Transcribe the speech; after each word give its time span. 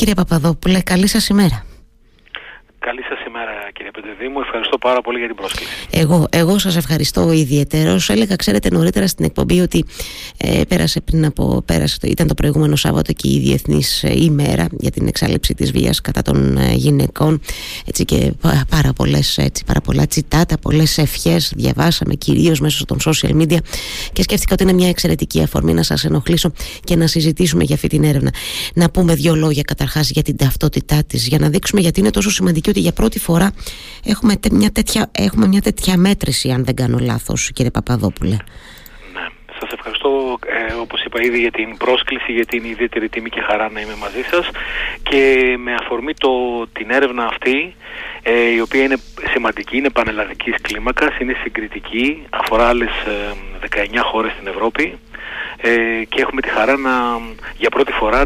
Κύριε 0.00 0.14
Παπαδόπουλε, 0.14 0.80
καλή 0.80 1.06
σας 1.06 1.28
ημέρα. 1.28 1.64
Καλή 2.78 3.02
σας 3.02 3.24
ημέρα 3.24 3.50
κύριε 3.90 4.12
Πεντεδήμου, 4.14 4.40
ευχαριστώ 4.40 4.78
πάρα 4.78 5.00
πολύ 5.00 5.18
για 5.18 5.26
την 5.26 5.36
πρόσκληση. 5.36 5.72
Εγώ, 5.90 6.26
εγώ 6.30 6.58
σας 6.58 6.76
ευχαριστώ 6.76 7.32
ιδιαίτερος. 7.32 8.08
Έλεγα, 8.10 8.36
ξέρετε, 8.36 8.70
νωρίτερα 8.70 9.06
στην 9.06 9.24
εκπομπή 9.24 9.60
ότι 9.60 9.84
ε, 10.36 10.62
πέρασε 10.68 11.00
πριν 11.00 11.24
από, 11.24 11.62
πέρασε, 11.64 11.96
ήταν 12.02 12.26
το 12.26 12.34
προηγούμενο 12.34 12.76
Σάββατο 12.76 13.12
και 13.12 13.28
η 13.28 13.38
Διεθνής 13.38 14.02
ε, 14.02 14.22
ημέρα 14.22 14.66
για 14.78 14.90
την 14.90 15.06
εξάλληψη 15.06 15.54
της 15.54 15.72
βίας 15.72 16.00
κατά 16.00 16.22
των 16.22 16.56
ε, 16.56 16.72
γυναικών 16.72 17.40
έτσι 17.86 18.04
και 18.04 18.32
πάρα, 18.68 18.92
πολλές, 18.92 19.38
έτσι, 19.38 19.64
πάρα 19.64 19.80
πολλά 19.80 20.06
τσιτάτα, 20.06 20.58
πολλές 20.58 20.98
ευχές 20.98 21.52
διαβάσαμε 21.56 22.14
κυρίως 22.14 22.60
μέσω 22.60 22.84
των 22.84 22.98
social 23.04 23.40
media 23.40 23.58
και 24.12 24.22
σκέφτηκα 24.22 24.52
ότι 24.52 24.62
είναι 24.62 24.72
μια 24.72 24.88
εξαιρετική 24.88 25.42
αφορμή 25.42 25.72
να 25.72 25.82
σας 25.82 26.04
ενοχλήσω 26.04 26.52
και 26.84 26.96
να 26.96 27.06
συζητήσουμε 27.06 27.64
για 27.64 27.74
αυτή 27.74 27.88
την 27.88 28.04
έρευνα. 28.04 28.30
Να 28.74 28.90
πούμε 28.90 29.14
δύο 29.14 29.34
λόγια 29.34 29.62
καταρχάς 29.62 30.10
για 30.10 30.22
την 30.22 30.36
ταυτότητά 30.36 31.04
της, 31.06 31.26
για 31.26 31.38
να 31.38 31.48
δείξουμε 31.48 31.80
γιατί 31.80 32.00
είναι 32.00 32.10
τόσο 32.10 32.30
σημαντική 32.30 32.70
ότι 32.70 32.80
για 32.80 32.92
πρώτη 32.92 33.18
φορά 33.18 33.52
έχουμε 34.04 34.34
μια 34.50 34.70
τέτοια, 34.70 35.10
έχουμε 35.12 35.46
μια 35.46 35.60
τέτοια 35.60 35.96
μέτρηση, 35.96 36.50
αν 36.50 36.64
δεν 36.64 36.74
κάνω 36.74 36.98
λάθος, 37.00 37.50
κύριε 37.54 37.70
Παπαδόπουλε. 37.70 38.36
Ναι, 39.14 39.26
σας 39.60 39.70
ευχαριστώ, 39.72 40.38
ε, 40.68 40.72
όπως 40.72 41.04
είπα 41.04 41.22
ήδη, 41.22 41.38
για 41.40 41.50
την 41.50 41.76
πρόσκληση, 41.76 42.32
γιατί 42.32 42.56
είναι 42.56 42.68
ιδιαίτερη 42.68 43.08
τιμή 43.08 43.28
και 43.28 43.40
χαρά 43.40 43.70
να 43.70 43.80
είμαι 43.80 43.96
μαζί 44.00 44.22
σας. 44.30 44.48
Και 45.02 45.54
με 45.58 45.74
αφορμή 45.74 46.14
το, 46.14 46.30
την 46.72 46.90
έρευνα 46.90 47.24
αυτή, 47.24 47.74
ε, 48.22 48.50
η 48.50 48.60
οποία 48.60 48.82
είναι 48.82 48.96
σημαντική, 49.32 49.76
είναι 49.76 49.90
πανελλαδικής 49.90 50.54
κλίμακας, 50.60 51.18
είναι 51.18 51.36
συγκριτική, 51.42 52.26
αφορά 52.30 52.68
άλλες 52.68 52.90
19 53.60 54.00
ε, 54.00 54.00
χώρες 54.00 54.32
στην 54.32 54.46
Ευρώπη 54.46 54.98
ε, 55.56 56.04
και 56.08 56.20
έχουμε 56.20 56.40
τη 56.40 56.48
χαρά 56.48 56.76
να 56.76 56.92
για 57.56 57.70
πρώτη 57.70 57.92
φορά 57.92 58.22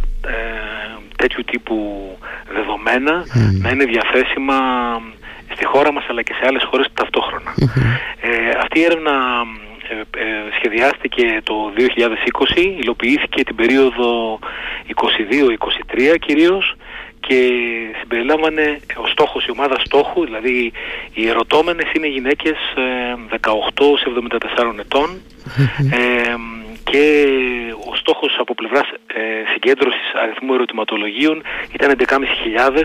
τέτοιου 1.16 1.44
τύπου 1.44 1.76
δεδομένα 2.54 3.24
να 3.60 3.68
είναι 3.70 3.84
διαθέσιμα 3.84 4.56
στη 5.54 5.64
χώρα 5.64 5.92
μας 5.92 6.04
αλλά 6.08 6.22
και 6.22 6.34
σε 6.38 6.46
άλλες 6.46 6.64
χώρες 6.64 6.86
Ε, 8.20 8.48
αυτή 8.62 8.78
η 8.78 8.84
έρευνα 8.84 9.12
ε, 9.88 9.94
ε, 9.94 10.26
σχεδιάστηκε 10.56 11.40
το 11.42 11.72
2020, 12.56 12.56
υλοποιήθηκε 12.80 13.44
την 13.44 13.54
περίοδο 13.54 14.38
22-23 14.86 16.16
κυρίως 16.20 16.76
και 17.20 17.50
συμπεριλάμβανε 17.98 18.80
ο 18.96 19.06
στόχος, 19.06 19.46
η 19.46 19.50
ομάδα 19.50 19.76
στόχου, 19.84 20.24
δηλαδή 20.24 20.72
οι 21.14 21.28
ερωτώμενες 21.28 21.92
είναι 21.96 22.06
γυναίκες 22.06 22.56
18-74 23.30 24.78
ετών 24.78 25.20
και 26.84 27.26
ο 28.04 28.10
στόχος 28.10 28.36
από 28.38 28.54
πλευράς 28.54 28.88
ε, 29.06 29.20
συγκέντρωσης 29.52 30.06
αριθμού 30.22 30.54
ερωτηματολογίων 30.54 31.42
ήταν 31.72 31.96
11.500 31.98 32.82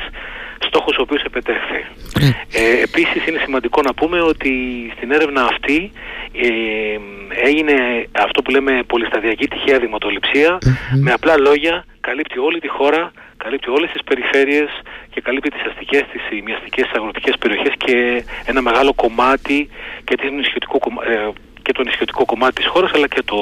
στόχος 0.60 0.98
ο 0.98 1.02
οποίος 1.02 1.24
επετέχθη. 1.24 1.86
Ναι. 2.20 2.30
Ε, 2.54 2.82
επίσης 2.82 3.28
είναι 3.28 3.40
σημαντικό 3.46 3.82
να 3.82 3.94
πούμε 3.94 4.22
ότι 4.22 4.52
στην 4.96 5.12
έρευνα 5.12 5.42
αυτή 5.44 5.92
ε, 6.34 6.50
έγινε 7.48 7.76
αυτό 8.12 8.42
που 8.42 8.52
λέμε 8.52 8.84
πολυσταδιακή 8.88 9.48
τυχαία 9.48 9.80
με 11.04 11.12
απλά 11.12 11.38
λόγια 11.38 11.86
καλύπτει 12.00 12.38
όλη 12.40 12.60
τη 12.60 12.68
χώρα, 12.68 13.12
καλύπτει 13.38 13.70
όλες 13.70 13.92
τις 13.92 14.04
περιφέρειες 14.04 14.70
και 15.10 15.22
καλύπτει 15.22 15.50
τις 15.50 15.62
αστικές, 15.70 16.04
τις 16.12 16.38
ημιαστικές, 16.40 16.84
τις 16.84 16.98
αγροτικές 16.98 17.36
περιοχές 17.40 17.74
και 17.78 18.24
ένα 18.46 18.62
μεγάλο 18.62 18.94
κομμάτι 18.94 19.70
και 20.04 20.16
της 20.16 20.32
νησιωτικού 20.32 20.80
ε, 21.08 21.30
και 21.70 21.76
το 21.76 21.84
νησιωτικό 21.84 22.26
κομμάτι 22.26 22.54
της 22.54 22.66
χώρας 22.68 22.92
αλλά 22.94 23.08
και 23.08 23.22
το, 23.26 23.36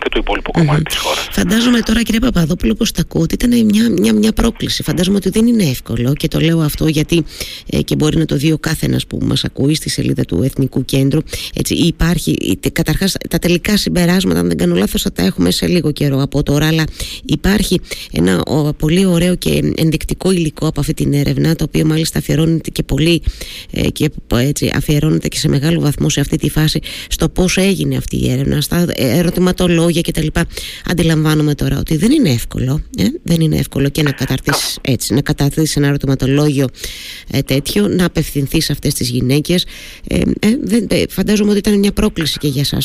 και 0.00 0.08
το 0.08 0.18
υπόλοιπο 0.18 0.50
mm-hmm. 0.54 0.58
κομμάτι 0.58 0.82
της 0.82 0.96
χώρας. 0.96 1.28
Φαντάζομαι 1.30 1.80
τώρα 1.80 2.02
κύριε 2.02 2.20
Παπαδόπουλο 2.20 2.74
πως 2.74 2.92
τα 2.92 3.00
ακούω 3.00 3.22
ότι 3.22 3.34
ήταν 3.34 3.64
μια, 3.64 3.90
μια, 3.90 4.12
μια 4.12 4.32
πρόκληση. 4.32 4.82
Φαντάζομαι 4.82 5.16
ότι 5.16 5.30
δεν 5.30 5.46
είναι 5.46 5.62
εύκολο 5.62 6.14
και 6.14 6.28
το 6.28 6.40
λέω 6.40 6.60
αυτό 6.60 6.86
γιατί 6.86 7.24
ε, 7.70 7.82
και 7.82 7.96
μπορεί 7.96 8.16
να 8.16 8.24
το 8.24 8.36
δει 8.36 8.52
ο 8.52 8.58
κάθε 8.58 8.86
ένας 8.86 9.06
που 9.06 9.18
μας 9.22 9.44
ακούει 9.44 9.74
στη 9.74 9.88
σελίδα 9.88 10.24
του 10.24 10.42
Εθνικού 10.42 10.84
Κέντρου. 10.84 11.20
Έτσι, 11.54 11.74
υπάρχει, 11.74 12.58
καταρχάς 12.72 13.16
τα 13.30 13.38
τελικά 13.38 13.76
συμπεράσματα 13.76 14.40
αν 14.40 14.48
δεν 14.48 14.56
κάνω 14.56 14.74
λάθος 14.74 15.02
θα 15.02 15.12
τα 15.12 15.22
έχουμε 15.22 15.50
σε 15.50 15.66
λίγο 15.66 15.92
καιρό 15.92 16.22
από 16.22 16.42
τώρα 16.42 16.66
αλλά 16.66 16.84
υπάρχει 17.24 17.80
ένα 18.12 18.40
ο, 18.46 18.74
πολύ 18.74 19.06
ωραίο 19.06 19.34
και 19.36 19.72
ενδεικτικό 19.76 20.30
υλικό 20.30 20.66
από 20.66 20.80
αυτή 20.80 20.94
την 20.94 21.12
έρευνα 21.12 21.54
το 21.54 21.64
οποίο 21.64 21.86
μάλιστα 21.86 22.18
αφιερώνεται 22.18 22.70
και 22.70 22.82
πολύ 22.82 23.22
ε, 23.70 23.90
και 23.90 24.10
έτσι, 24.36 24.72
αφιερώνεται 24.76 25.28
και 25.28 25.38
σε 25.38 25.48
μεγάλο 25.48 25.80
βαθμό 25.80 26.08
σε 26.08 26.20
αυτή 26.20 26.36
τη 26.36 26.50
φάση 26.50 26.80
στο 27.08 27.28
πώς 27.28 27.56
έγινε 27.72 27.96
αυτή 27.96 28.16
η 28.16 28.30
έρευνα, 28.30 28.60
στα 28.60 28.86
ερωτηματολόγια 28.96 30.00
κτλ. 30.00 30.26
Αντιλαμβάνομαι 30.90 31.54
τώρα 31.54 31.78
ότι 31.78 31.96
δεν 31.96 32.10
είναι 32.10 32.30
εύκολο. 32.30 32.80
Ε; 32.98 33.04
Δεν 33.22 33.40
είναι 33.40 33.56
εύκολο 33.56 33.88
και 33.88 34.02
να 34.02 34.12
καταρτήσεις 34.12 34.78
έτσι, 34.80 35.14
να 35.14 35.20
καταρτήσεις 35.20 35.76
ένα 35.76 35.86
ερωτηματολόγιο 35.86 36.66
ε, 37.32 37.40
τέτοιο, 37.42 37.88
να 37.88 38.04
απευθυνθείς 38.04 38.64
σε 38.64 38.72
αυτές 38.72 38.94
τις 38.94 39.08
γυναίκες. 39.10 39.66
Ε, 40.08 40.20
ε, 40.88 41.04
φαντάζομαι 41.08 41.50
ότι 41.50 41.58
ήταν 41.58 41.78
μια 41.78 41.92
πρόκληση 41.92 42.38
και 42.38 42.48
για 42.48 42.60
εσά. 42.60 42.78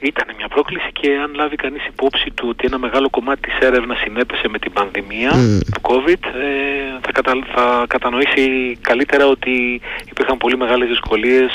Ήταν 0.00 0.26
μια 0.36 0.48
πρόκληση 0.48 0.90
και 0.92 1.08
αν 1.24 1.34
λάβει 1.34 1.56
κανείς 1.56 1.86
υπόψη 1.86 2.30
του 2.34 2.46
ότι 2.48 2.66
ένα 2.66 2.78
μεγάλο 2.78 3.10
κομμάτι 3.10 3.40
της 3.40 3.58
έρευνας 3.60 3.98
συνέπεσε 3.98 4.48
με 4.48 4.58
την 4.58 4.72
πανδημία 4.72 5.30
του 5.74 5.80
COVID 5.90 6.22
ε, 6.24 6.98
θα, 7.04 7.12
κατα, 7.12 7.32
θα 7.54 7.84
κατανοήσει 7.88 8.76
καλύτερα 8.80 9.26
ότι 9.26 9.80
υπήρχαν 10.10 10.36
πολύ 10.36 10.56
μεγάλες 10.56 10.88
δυσκολίες 10.88 11.50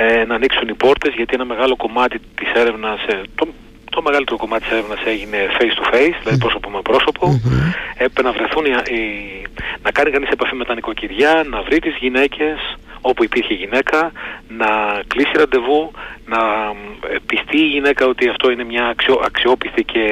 ε, 0.00 0.24
να 0.24 0.34
ανοίξουν 0.34 0.68
οι 0.68 0.74
πόρτες 0.74 1.14
γιατί 1.14 1.34
ένα 1.34 1.44
μεγάλο 1.44 1.76
κομμάτι 1.76 2.18
της 2.18 2.50
έρευνας, 2.54 3.00
ε, 3.06 3.20
το, 3.34 3.48
το 3.90 4.02
μεγαλύτερο 4.02 4.36
κομμάτι 4.36 4.62
της 4.62 4.72
έρευνας 4.72 5.00
έγινε 5.04 5.38
face 5.58 5.74
to 5.80 5.94
face, 5.94 6.16
δηλαδή 6.22 6.38
πρόσωπο 6.38 6.70
με 6.70 6.80
πρόσωπο. 6.82 7.40
Έπρεπε 7.92 8.22
να 8.22 8.32
βρεθούν, 8.32 8.64
οι, 8.64 9.02
να 9.82 9.90
κάνει 9.90 10.10
κανείς 10.10 10.30
επαφή 10.30 10.54
με 10.54 10.64
τα 10.64 10.74
νοικοκυριά, 10.74 11.44
να 11.50 11.62
βρει 11.62 11.78
τις 11.78 11.96
γυναίκες 12.00 12.58
όπου 13.00 13.24
υπήρχε 13.24 13.54
γυναίκα, 13.54 14.12
να 14.48 14.66
κλείσει 15.06 15.32
ραντεβού, 15.34 15.90
να 16.26 16.38
πιστεί 17.26 17.56
η 17.56 17.68
γυναίκα 17.68 18.06
ότι 18.06 18.28
αυτό 18.28 18.50
είναι 18.50 18.64
μια 18.64 18.86
αξιό, 18.86 19.20
αξιόπιστη 19.24 19.84
και 19.84 20.04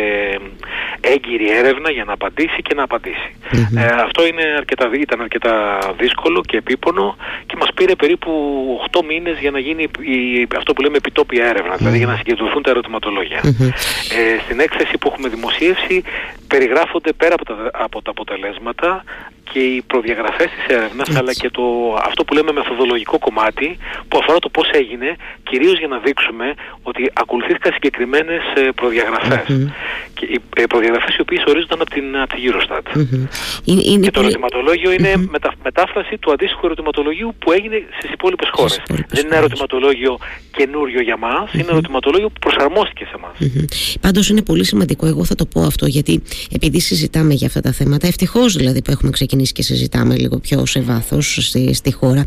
έγκυρη 1.00 1.50
έρευνα 1.50 1.90
για 1.90 2.04
να 2.04 2.12
απαντήσει 2.12 2.62
και 2.62 2.74
να 2.74 2.82
απαντησει 2.82 3.30
Ε, 3.76 3.84
αυτό 3.86 4.26
είναι 4.26 4.42
αρκετά, 4.56 4.90
ήταν 5.00 5.20
αρκετά 5.20 5.78
δύσκολο 5.98 6.40
και 6.46 6.56
επίπονο 6.56 7.16
και 7.46 7.56
μας 7.58 7.68
πήρε 7.74 7.94
περίπου 7.94 8.30
8 8.92 9.00
μήνες 9.08 9.38
για 9.38 9.50
να 9.50 9.58
γίνει 9.58 9.82
η, 9.82 10.46
αυτό 10.56 10.72
που 10.72 10.82
λέμε 10.82 10.96
επιτόπια 10.96 11.46
έρευνα, 11.46 11.76
δηλαδή 11.76 11.96
για 11.96 12.06
να 12.06 12.16
συγκεντρωθούν 12.16 12.62
τα 12.62 12.70
ερωτηματολόγια. 12.70 13.40
Ε, 14.18 14.38
στην 14.44 14.60
έκθεση 14.60 14.98
που 14.98 15.08
έχουμε 15.12 15.28
δημοσίευσει 15.28 16.02
περιγράφονται 16.48 17.12
πέρα 17.12 17.34
από 17.34 17.44
τα, 17.44 17.70
από 17.72 18.02
τα 18.02 18.10
αποτελέσματα 18.10 19.04
και 19.56 19.62
οι 19.62 19.82
προδιαγραφές 19.82 20.48
της 20.56 20.76
έρευνας 20.76 21.08
αλλά 21.18 21.32
και 21.32 21.50
το, 21.50 21.64
αυτό 22.08 22.24
που 22.24 22.34
λέμε 22.34 22.52
μεθοδολογικό 22.52 23.18
κομμάτι 23.18 23.76
που 24.08 24.18
αφορά 24.20 24.38
το 24.38 24.48
πώς 24.48 24.68
έγινε 24.70 25.16
κυρίως 25.42 25.78
για 25.78 25.88
να 25.88 25.98
δείξουμε 25.98 26.54
ότι 26.82 27.10
ακολουθήθηκαν 27.12 27.72
συγκεκριμένες 27.72 28.42
ε, 28.56 28.60
προδιαγραφές. 28.80 29.46
Και 30.14 30.24
οι 30.24 30.40
ε, 30.56 30.66
προδιαγραφές 30.66 31.16
οι 31.16 31.20
οποίες 31.20 31.44
ορίζονταν 31.46 31.80
από 31.80 31.90
την, 31.90 32.16
από 32.16 32.34
τη 32.34 32.40
Eurostat. 32.48 32.86
Είναι, 33.64 33.82
και 34.04 34.10
το 34.10 34.20
ερωτηματολόγιο 34.20 34.90
είναι 34.92 35.12
μετα, 35.16 35.52
μετάφραση 35.62 36.18
του 36.18 36.32
αντίστοιχου 36.32 36.66
ερωτηματολογίου 36.66 37.34
που 37.38 37.52
έγινε 37.52 37.76
στις 37.98 38.10
υπόλοιπες 38.12 38.48
χώρες. 38.52 38.82
δεν 39.08 39.24
είναι 39.26 39.36
ερωτηματολόγιο 39.36 40.18
καινούριο 40.56 41.00
για 41.00 41.16
μας 41.16 41.52
είναι 41.52 41.66
ερωτηματολόγιο 41.70 42.28
που 42.28 42.38
προσαρμόστηκε 42.38 43.04
σε 43.04 43.14
εμάς 43.16 43.34
Πάντως 44.00 44.28
είναι 44.28 44.42
πολύ 44.42 44.64
σημαντικό 44.64 45.06
εγώ 45.06 45.24
θα 45.24 45.34
το 45.34 45.46
πω 45.46 45.60
αυτό 45.60 45.86
γιατί 45.86 46.22
επειδή 46.52 46.80
συζητάμε 46.80 47.34
για 47.34 47.46
αυτά 47.46 47.60
τα 47.60 47.72
θέματα 47.72 48.06
ευτυχώς 48.06 48.56
δηλαδή 48.56 48.82
που 48.82 48.90
έχουμε 48.90 49.10
ξεκινήσει 49.10 49.45
και 49.52 49.62
συζητάμε 49.62 50.16
λίγο 50.16 50.38
πιο 50.38 50.66
σε 50.66 50.80
βάθος 50.80 51.38
στη, 51.40 51.74
στη 51.74 51.92
χώρα 51.92 52.24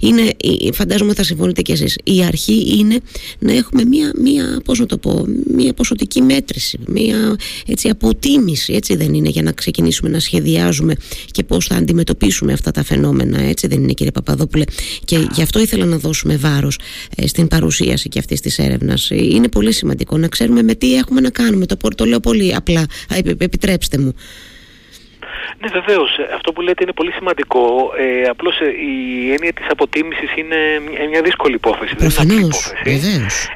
είναι, 0.00 0.30
φαντάζομαι 0.72 1.14
θα 1.14 1.22
συμφωνείτε 1.22 1.62
κι 1.62 1.72
εσείς 1.72 1.98
η 2.04 2.24
αρχή 2.24 2.78
είναι 2.78 3.00
να 3.38 3.52
έχουμε 3.52 3.84
μία, 3.84 4.12
μία 4.22 4.60
πώς 4.64 4.78
να 4.78 4.86
το 4.86 4.98
πω 4.98 5.24
μία 5.54 5.72
ποσοτική 5.72 6.22
μέτρηση 6.22 6.78
μία 6.86 7.36
έτσι, 7.66 7.88
αποτίμηση 7.88 8.72
έτσι 8.72 8.96
δεν 8.96 9.14
είναι 9.14 9.28
για 9.28 9.42
να 9.42 9.52
ξεκινήσουμε 9.52 10.10
να 10.10 10.20
σχεδιάζουμε 10.20 10.94
και 11.30 11.42
πώς 11.42 11.66
θα 11.66 11.74
αντιμετωπίσουμε 11.74 12.52
αυτά 12.52 12.70
τα 12.70 12.84
φαινόμενα 12.84 13.40
έτσι 13.40 13.66
δεν 13.66 13.82
είναι 13.82 13.92
κύριε 13.92 14.12
Παπαδόπουλε. 14.12 14.64
Και 15.04 15.26
γι' 15.32 15.42
αυτό 15.42 15.60
ήθελα 15.60 15.84
να 15.84 15.96
δώσουμε 15.98 16.36
βάρος 16.36 16.78
ε, 17.16 17.26
στην 17.26 17.48
παρουσίαση 17.48 18.08
και 18.08 18.18
αυτής 18.18 18.40
της 18.40 18.58
έρευνας. 18.58 19.10
Είναι 19.10 19.48
πολύ 19.48 19.72
σημαντικό 19.72 20.16
να 20.18 20.28
ξέρουμε 20.28 20.62
με 20.62 20.74
τι 20.74 20.94
έχουμε 20.94 21.20
να 21.20 21.30
κάνουμε. 21.30 21.66
Το, 21.66 21.76
το 21.94 22.04
λέω 22.04 22.20
πολύ 22.20 22.54
απλά 22.54 22.86
επιτρέψτε 23.38 23.98
μου 23.98 24.12
ναι, 25.58 25.68
βεβαίως. 25.80 26.18
Αυτό 26.34 26.52
που 26.52 26.60
λέτε 26.60 26.82
είναι 26.82 26.92
πολύ 26.92 27.12
σημαντικό. 27.12 27.92
Ε, 27.96 28.28
Απλώς 28.28 28.60
ε, 28.60 28.64
η 28.66 29.32
έννοια 29.32 29.52
της 29.52 29.66
αποτίμησης 29.68 30.36
είναι 30.36 30.56
μια 31.10 31.22
δύσκολη 31.22 31.54
υπόθεση. 31.54 31.94
Προφανώς. 31.94 32.72
Ε, 32.84 32.92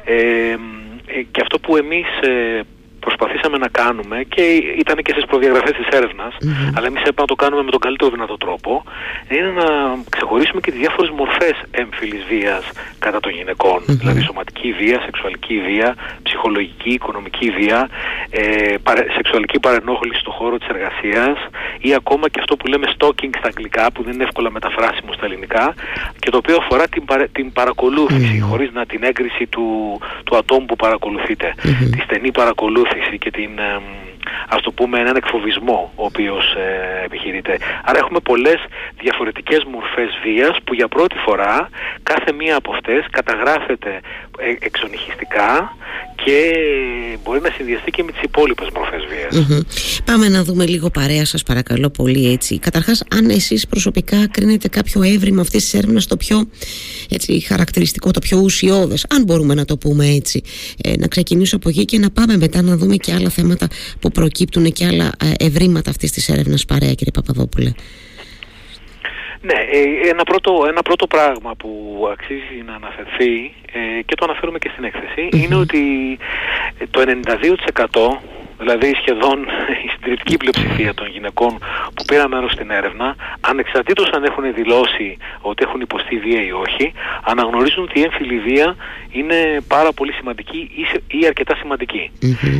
ε, 0.05 1.21
και 1.31 1.41
αυτό 1.41 1.59
που 1.59 1.77
εμείς 1.77 2.07
ε, 2.21 2.61
προσπαθήσαμε 3.05 3.57
να 3.57 3.67
κάνουμε 3.67 4.17
και 4.33 4.43
ήταν 4.83 4.97
και 5.05 5.11
στις 5.15 5.25
προδιαγραφές 5.25 5.75
της 5.79 5.87
ερευνας 5.97 6.33
αλλά 6.75 6.87
εμείς 6.87 7.01
έπρεπε 7.01 7.21
να 7.21 7.27
το 7.33 7.35
κάνουμε 7.35 7.63
με 7.63 7.71
τον 7.71 7.79
καλύτερο 7.79 8.09
δυνατό 8.11 8.37
τρόπο, 8.37 8.83
είναι 9.35 9.51
να 9.61 9.67
ξεχωρίσουμε 10.09 10.61
και 10.61 10.71
τις 10.71 10.79
διάφορες 10.79 11.11
μορφές 11.19 11.55
έμφυλης 11.71 12.23
βίας 12.31 12.63
κατά 12.99 13.19
των 13.19 13.31
γυναικών, 13.31 13.79
δηλαδή 14.01 14.21
σωματική 14.21 14.71
βία, 14.79 15.01
σεξουαλική 15.05 15.55
βία, 15.67 15.95
ψυχολογική, 16.23 16.89
οικονομική 16.89 17.49
βία, 17.49 17.89
ε, 18.29 18.75
σεξουαλική 19.15 19.59
παρενόχληση 19.59 20.19
στον 20.19 20.33
χώρο 20.33 20.57
της 20.57 20.67
εργασίας 20.67 21.37
ή 21.79 21.93
ακόμα 21.93 22.29
και 22.29 22.39
αυτό 22.39 22.55
που 22.57 22.67
λέμε 22.67 22.87
stalking 22.97 23.33
στα 23.39 23.47
αγγλικά 23.47 23.91
που 23.91 24.03
δεν 24.03 24.13
είναι 24.13 24.23
εύκολα 24.23 24.51
μεταφράσιμο 24.51 25.13
στα 25.13 25.25
ελληνικά 25.25 25.73
και 26.19 26.29
το 26.29 26.37
οποίο 26.37 26.55
αφορά 26.57 26.87
την, 26.87 27.03
την 27.31 27.51
παρακολούθηση 27.51 28.39
χωρίς 28.39 28.69
να 28.73 28.85
την 28.85 29.03
έγκριση 29.03 29.45
του, 29.47 29.65
του 30.23 30.37
ατόμου 30.37 30.65
που 30.65 30.75
παρακολουθείτε, 30.75 31.53
τη 31.91 31.99
στενή 31.99 32.31
παρακολούθηση 32.31 32.92
και 33.17 33.31
την 33.31 33.59
ας 34.49 34.61
το 34.61 34.71
πούμε 34.71 34.99
έναν 34.99 35.15
εκφοβισμό 35.15 35.93
ο 35.95 36.05
οποίος 36.05 36.53
ε, 36.53 37.05
επιχειρείται. 37.05 37.57
Άρα 37.83 37.97
έχουμε 37.99 38.19
πολλές 38.19 38.59
διαφορετικές 39.01 39.63
μορφές 39.63 40.09
βίας 40.23 40.57
που 40.63 40.73
για 40.73 40.87
πρώτη 40.87 41.15
φορά 41.25 41.69
κάθε 42.03 42.31
μία 42.31 42.55
από 42.55 42.73
αυτές 42.73 43.05
καταγράφεται 43.11 43.99
ε, 44.39 44.53
εξονυχιστικά 44.59 45.75
και 46.23 46.53
μπορεί 47.23 47.39
να 47.41 47.49
συνδυαστεί 47.49 47.91
και 47.91 48.03
με 48.03 48.11
τις 48.11 48.21
υπόλοιπες 48.21 48.67
μορφές 48.75 49.03
Πάμε 50.05 50.29
να 50.29 50.43
δούμε 50.43 50.65
λίγο 50.65 50.89
παρέα 50.89 51.25
σας 51.25 51.43
παρακαλώ 51.43 51.89
πολύ 51.89 52.31
έτσι. 52.31 52.59
Καταρχάς 52.59 53.03
αν 53.11 53.29
εσείς 53.29 53.67
προσωπικά 53.67 54.27
κρίνετε 54.27 54.67
κάποιο 54.67 55.01
έβριμα 55.01 55.41
αυτής 55.41 55.63
της 55.63 55.73
έρευνας 55.73 56.07
το 56.07 56.17
πιο 56.17 56.47
έτσι, 57.09 57.39
χαρακτηριστικό, 57.39 58.11
το 58.11 58.19
πιο 58.19 58.39
ουσιώδες 58.39 59.05
αν 59.09 59.23
μπορούμε 59.23 59.53
να 59.53 59.65
το 59.65 59.77
πούμε 59.77 60.07
έτσι. 60.07 60.41
Ε, 60.83 60.93
να 60.97 61.07
ξεκινήσω 61.07 61.55
από 61.55 61.69
εκεί 61.69 61.85
και 61.85 61.99
να 61.99 62.09
πάμε 62.09 62.37
μετά 62.37 62.61
να 62.61 62.77
δούμε 62.77 62.95
και 62.95 63.13
άλλα 63.13 63.29
θέματα 63.29 63.67
που 63.99 64.11
προκύπτουν 64.13 64.71
και 64.71 64.85
άλλα 64.85 65.11
ε, 65.23 65.45
ευρήματα 65.45 65.89
αυτής 65.89 66.11
της 66.11 66.29
έρευνας 66.29 66.65
παρέα 66.65 66.93
κύριε 66.93 67.11
Παπαδόπουλε. 67.13 67.71
Ναι, 69.41 69.59
ε, 69.71 70.09
ένα 70.09 70.23
πρώτο, 70.23 70.65
ένα 70.67 70.81
πρώτο 70.81 71.07
πράγμα 71.07 71.55
που 71.55 71.71
αξίζει 72.11 72.63
να 72.65 72.73
αναφερθεί 72.73 73.53
ε, 73.71 74.01
και 74.05 74.15
το 74.15 74.25
αναφέρουμε 74.25 74.57
και 74.59 74.69
στην 74.71 74.83
εκθεση 74.83 75.29
είναι 75.31 75.55
ότι 75.55 75.81
το 76.91 77.01
92% 77.81 78.17
δηλαδή 78.63 78.93
σχεδόν 79.01 79.37
η 79.85 79.87
συντριπτική 79.93 80.37
πλειοψηφία 80.37 80.93
των 80.93 81.07
γυναικών 81.07 81.57
που 81.93 82.03
πήραν 82.07 82.27
μέρος 82.29 82.51
στην 82.51 82.69
έρευνα, 82.69 83.15
ανεξαρτήτως 83.41 84.09
αν 84.09 84.23
έχουν 84.23 84.53
δηλώσει 84.53 85.17
ότι 85.41 85.63
έχουν 85.67 85.81
υποστεί 85.81 86.15
βία 86.17 86.41
ή 86.45 86.51
όχι, 86.51 86.93
αναγνωρίζουν 87.23 87.83
ότι 87.83 87.99
η 87.99 88.03
έμφυλη 88.03 88.39
βία 88.39 88.75
είναι 89.11 89.61
πάρα 89.67 89.91
πολύ 89.93 90.11
σημαντική 90.11 90.59
ή 91.07 91.25
αρκετά 91.25 91.55
σημαντική. 91.55 92.11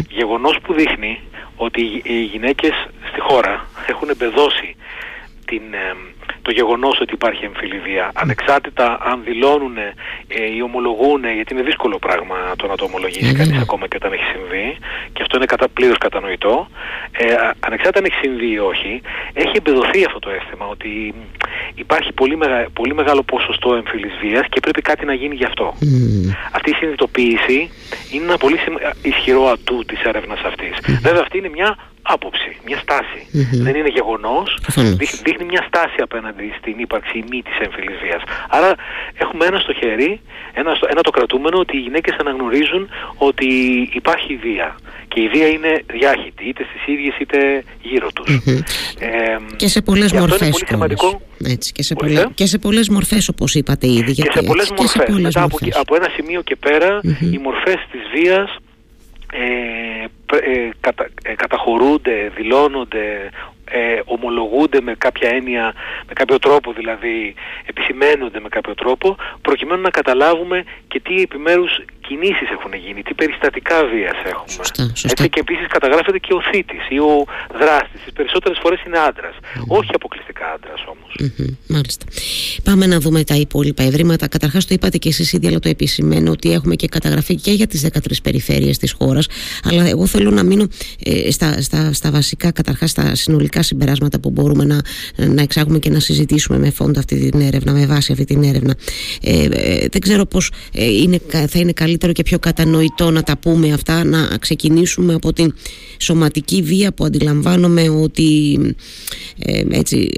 Γεγονός 0.09 0.55
που 0.63 0.73
δείχνει 0.73 1.19
ότι 1.55 2.01
οι 2.03 2.21
γυναίκες 2.21 2.73
στη 3.09 3.19
χώρα 3.19 3.65
έχουν 3.88 4.09
εμπεδώσει 4.09 4.75
την, 5.45 5.61
το 6.44 6.51
γεγονός 6.51 7.00
ότι 7.01 7.13
υπάρχει 7.13 7.45
εμφυλιβία 7.45 8.12
ανεξάρτητα 8.13 8.98
αν 9.01 9.24
δηλώνουν 9.24 9.78
ε, 9.78 10.56
ή 10.56 10.62
ομολογούν 10.62 11.22
γιατί 11.38 11.54
είναι 11.54 11.63
δύσκολο 11.63 11.98
πράγμα 12.00 12.36
το 12.56 12.68
να 12.68 12.75
το 12.75 12.86
ομολογήσει 12.86 13.34
κανείς 13.34 13.62
ακόμα 13.62 13.88
και 13.88 13.95
όταν 13.95 14.12
έχει 14.13 14.24
συμβεί 14.34 14.78
και 15.13 15.22
αυτό 15.22 15.38
είναι 15.38 15.45
κατα, 15.45 15.68
πλήρως 15.69 15.98
κατανοητό 15.98 16.68
ε, 17.12 17.25
ανεξάρτητα 17.60 18.00
αν 18.00 18.06
έχει 18.06 18.19
συμβεί 18.25 18.51
ή 18.51 18.60
όχι 18.60 19.01
έχει 19.34 19.54
εμπεδοθεί 19.57 20.06
αυτό 20.06 20.19
το 20.19 20.30
αίσθημα 20.30 20.66
ότι 20.68 21.13
υπάρχει 21.75 22.11
πολύ, 22.13 22.38
μεγα, 22.38 22.67
πολύ 22.73 22.94
μεγάλο 22.94 23.23
ποσοστό 23.23 23.75
εμφυλής 23.75 24.13
βίας 24.21 24.45
και 24.50 24.59
πρέπει 24.59 24.81
κάτι 24.81 25.05
να 25.05 25.13
γίνει 25.13 25.35
γι' 25.35 25.45
αυτό. 25.45 25.73
Αυτή 26.51 26.69
η 26.69 26.73
συνειδητοποίηση 26.73 27.69
είναι 28.11 28.23
ένα 28.23 28.38
πολύ 28.38 28.59
ισχυρό 29.01 29.47
ατού 29.47 29.85
της 29.85 30.01
έρευνας 30.01 30.41
αυτής. 30.45 30.73
Βέβαια 31.01 31.21
αυτή 31.21 31.38
είναι 31.38 31.50
μια 31.50 31.77
άποψη, 32.03 32.57
μια 32.65 32.77
σταση 32.77 33.21
Δεν 33.61 33.75
είναι 33.75 33.89
γεγονός, 33.89 34.57
δείχνει 35.23 35.45
μια 35.45 35.63
στάση 35.67 35.95
απέναντι 36.01 36.53
στην 36.59 36.79
ύπαρξη 36.79 37.17
ή 37.17 37.23
μη 37.29 37.41
της 37.41 37.57
έμφυλης 37.65 37.97
βίας. 38.03 38.21
Άρα 38.49 38.75
έχουμε 39.13 39.45
ένα 39.45 39.59
στο 39.59 39.73
χέρι, 39.73 40.21
ένα, 40.53 40.77
ένα 40.89 41.01
το 41.01 41.09
κρατούμενο 41.09 41.59
ότι 41.59 41.77
οι 41.77 41.79
γυναίκες 41.79 42.15
αναγνωρίζουν 42.19 42.89
ότι 43.17 43.47
υπάρχει 43.94 44.35
βία. 44.35 44.75
Και 45.13 45.21
η 45.21 45.27
βία 45.27 45.48
είναι 45.48 45.81
διάχυτη, 45.94 46.48
είτε 46.48 46.65
στις 46.69 46.94
ίδιες 46.94 47.18
είτε 47.19 47.63
γύρω 47.81 48.07
τους. 48.12 48.36
Ε, 49.00 49.38
και 49.56 49.68
σε 49.68 49.81
πολλές 49.81 50.12
και 50.12 50.19
μορφές. 50.19 50.50
πολύ 50.50 50.65
σημαντικό. 50.68 51.21
Έτσι, 51.45 51.71
και, 51.71 51.83
σε 51.83 51.94
πολλές, 51.95 52.27
και 52.33 52.45
σε 52.45 52.57
πολλές 52.57 52.89
μορφές 52.89 53.27
όπως 53.30 53.56
είπατε 53.56 53.88
ήδη. 53.88 54.13
Και 54.13 54.30
σε 54.33 54.42
πολλές 54.42 54.71
μορφές. 54.77 55.19
Μετά 55.19 55.42
Από, 55.44 55.57
από 55.74 55.95
ένα 55.95 56.10
σημείο 56.15 56.42
και 56.42 56.56
πέρα 56.56 57.00
οι 57.33 57.38
μορφές 57.38 57.77
της 57.92 58.01
βίας 58.13 58.57
ε, 59.33 60.06
ε, 60.38 60.69
κατα, 60.80 61.07
ε, 61.24 61.36
καταχωρούνται, 61.36 62.31
δηλώνονται, 62.36 63.30
ε, 63.66 64.00
ομολογούνται 64.06 64.81
με 64.81 64.95
κάποια 64.98 65.30
έννοια, 65.30 65.74
με 66.07 66.13
κάποιο 66.13 66.39
τρόπο 66.39 66.74
δηλαδή, 66.74 67.33
επισημένονται 67.66 68.39
με 68.39 68.50
κάποιο 68.50 68.74
τρόπο, 68.74 69.16
προκειμένου 69.42 69.81
να 69.81 69.89
καταλάβουμε 69.89 70.63
και 70.88 71.00
τι 71.00 71.21
επιμέρους 71.21 71.80
κινήσεις 72.07 72.50
έχουν 72.55 72.73
γίνει, 72.83 73.00
τι 73.07 73.13
περιστατικά 73.13 73.77
βίας 73.91 74.19
έχουμε. 74.31 74.53
Σωστά, 74.59 74.83
σωστά. 74.83 75.09
Έτσι, 75.11 75.29
και 75.33 75.39
επίσης 75.45 75.67
καταγράφεται 75.75 76.19
και 76.25 76.33
ο 76.39 76.41
θήτης 76.50 76.83
ή 76.95 77.00
ο 77.00 77.13
δράστης. 77.61 78.00
Τις 78.03 78.13
περισσότερες 78.17 78.57
φορές 78.63 78.79
είναι 78.85 79.00
άντρας. 79.09 79.35
Όχι 79.67 79.91
αποκλειστικά 79.94 80.45
άντρας 80.55 80.81
όμως. 80.94 81.11
μάλιστα. 81.75 82.05
Πάμε 82.63 82.85
να 82.94 82.97
δούμε 83.00 83.23
τα 83.23 83.35
υπόλοιπα 83.35 83.83
ευρήματα. 83.83 84.27
Καταρχάς 84.27 84.65
το 84.67 84.73
είπατε 84.73 84.97
και 84.97 85.09
εσείς 85.09 85.33
ήδη, 85.33 85.47
αλλά 85.47 85.59
το 85.59 85.69
επισημαίνω 85.69 86.31
ότι 86.31 86.51
έχουμε 86.51 86.75
και 86.75 86.88
καταγραφή 86.88 87.35
και 87.35 87.51
για 87.51 87.67
τις 87.67 87.81
13 87.81 88.21
περιφέρειες 88.23 88.77
της 88.77 88.91
χώρας. 88.91 89.27
Αλλά 89.63 89.88
εγώ 89.88 90.06
θέλω 90.06 90.31
να 90.31 90.44
μείνω 90.44 90.67
ε, 91.03 91.31
στα, 91.31 91.61
στα, 91.61 91.94
στα 91.94 92.11
βασικά, 92.11 92.51
καταρχάς 92.51 92.89
στα 92.89 93.15
συνολικά 93.15 93.61
συμπεράσματα 93.61 94.19
που 94.19 94.29
μπορούμε 94.29 94.63
να, 94.65 94.81
να 95.27 95.41
εξάγουμε 95.41 95.79
και 95.79 95.89
να 95.89 95.99
συζητήσουμε 95.99 96.57
με 96.57 96.69
φόντα 96.69 96.99
αυτή 96.99 97.29
την 97.29 97.41
έρευνα, 97.41 97.71
με 97.71 97.85
βάση 97.85 98.11
αυτή 98.11 98.25
την 98.25 98.44
έρευνα. 98.44 98.75
Ε, 99.21 99.44
ε 99.51 99.88
δεν 99.91 100.01
ξέρω 100.01 100.25
πώς 100.25 100.51
ε, 100.73 100.85
είναι, 100.85 101.19
θα 101.29 101.59
είναι 101.59 101.73
καλύτερο 101.94 102.12
και 102.12 102.24
πιο 102.24 102.40
κατανοητό 102.40 103.12
να 103.12 103.24
τα 103.24 103.38
πούμε 103.38 103.74
αυτά, 103.74 104.04
να 104.04 104.38
ξεκινήσουμε 104.38 105.13
από 105.13 105.34
την 105.34 105.54
σωματική 105.98 106.62
βία 106.62 106.94
που 106.94 107.06
αντιλαμβάνομαι 107.06 107.90
ότι 107.90 108.60
ε, 109.40 109.63
έτσι, 109.72 110.10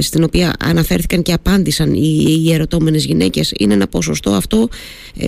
στην 0.00 0.24
οποία 0.24 0.52
αναφέρθηκαν 0.60 1.22
και 1.22 1.32
απάντησαν 1.32 1.94
οι, 1.94 2.42
οι 2.44 2.52
ερωτώμενες 2.52 3.04
γυναίκες. 3.04 3.52
Είναι 3.58 3.74
ένα 3.74 3.86
ποσοστό 3.86 4.30
αυτό, 4.30 4.68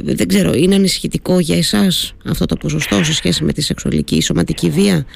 δεν 0.02 0.28
ξέρω, 0.28 0.52
είναι 0.54 0.74
ανησυχητικό 0.74 1.38
για 1.38 1.56
εσάς 1.56 2.14
αυτό 2.26 2.46
το 2.46 2.56
ποσοστό 2.56 3.04
σε 3.04 3.14
σχέση 3.14 3.44
με 3.44 3.52
τη 3.52 3.62
σεξουαλική 3.62 4.22
σωματική 4.22 4.70
βία; 4.70 5.06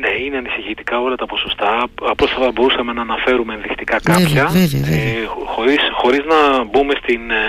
Ναι, 0.00 0.24
είναι 0.24 0.36
ανησυχητικά 0.36 1.00
όλα 1.00 1.16
τα 1.16 1.26
ποσοστά. 1.26 1.88
Απλώς 2.02 2.30
θα 2.30 2.50
μπορούσαμε 2.54 2.92
να 2.92 3.00
αναφέρουμε 3.00 3.54
ενδεικτικά 3.54 4.00
κάποια, 4.02 4.50
Ε, 4.90 5.26
χωρίς, 5.54 5.78
χωρίς 5.92 6.24
να 6.24 6.64
μπούμε 6.64 6.94
στην, 7.02 7.30
ε, 7.30 7.44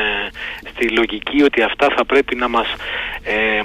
στη 0.82 0.90
λογική 0.90 1.44
ότι 1.44 1.62
αυτά 1.62 1.88
θα 1.96 2.06
πρέπει 2.06 2.36
να 2.36 2.48
μας, 2.48 2.68
ε, 3.24 3.62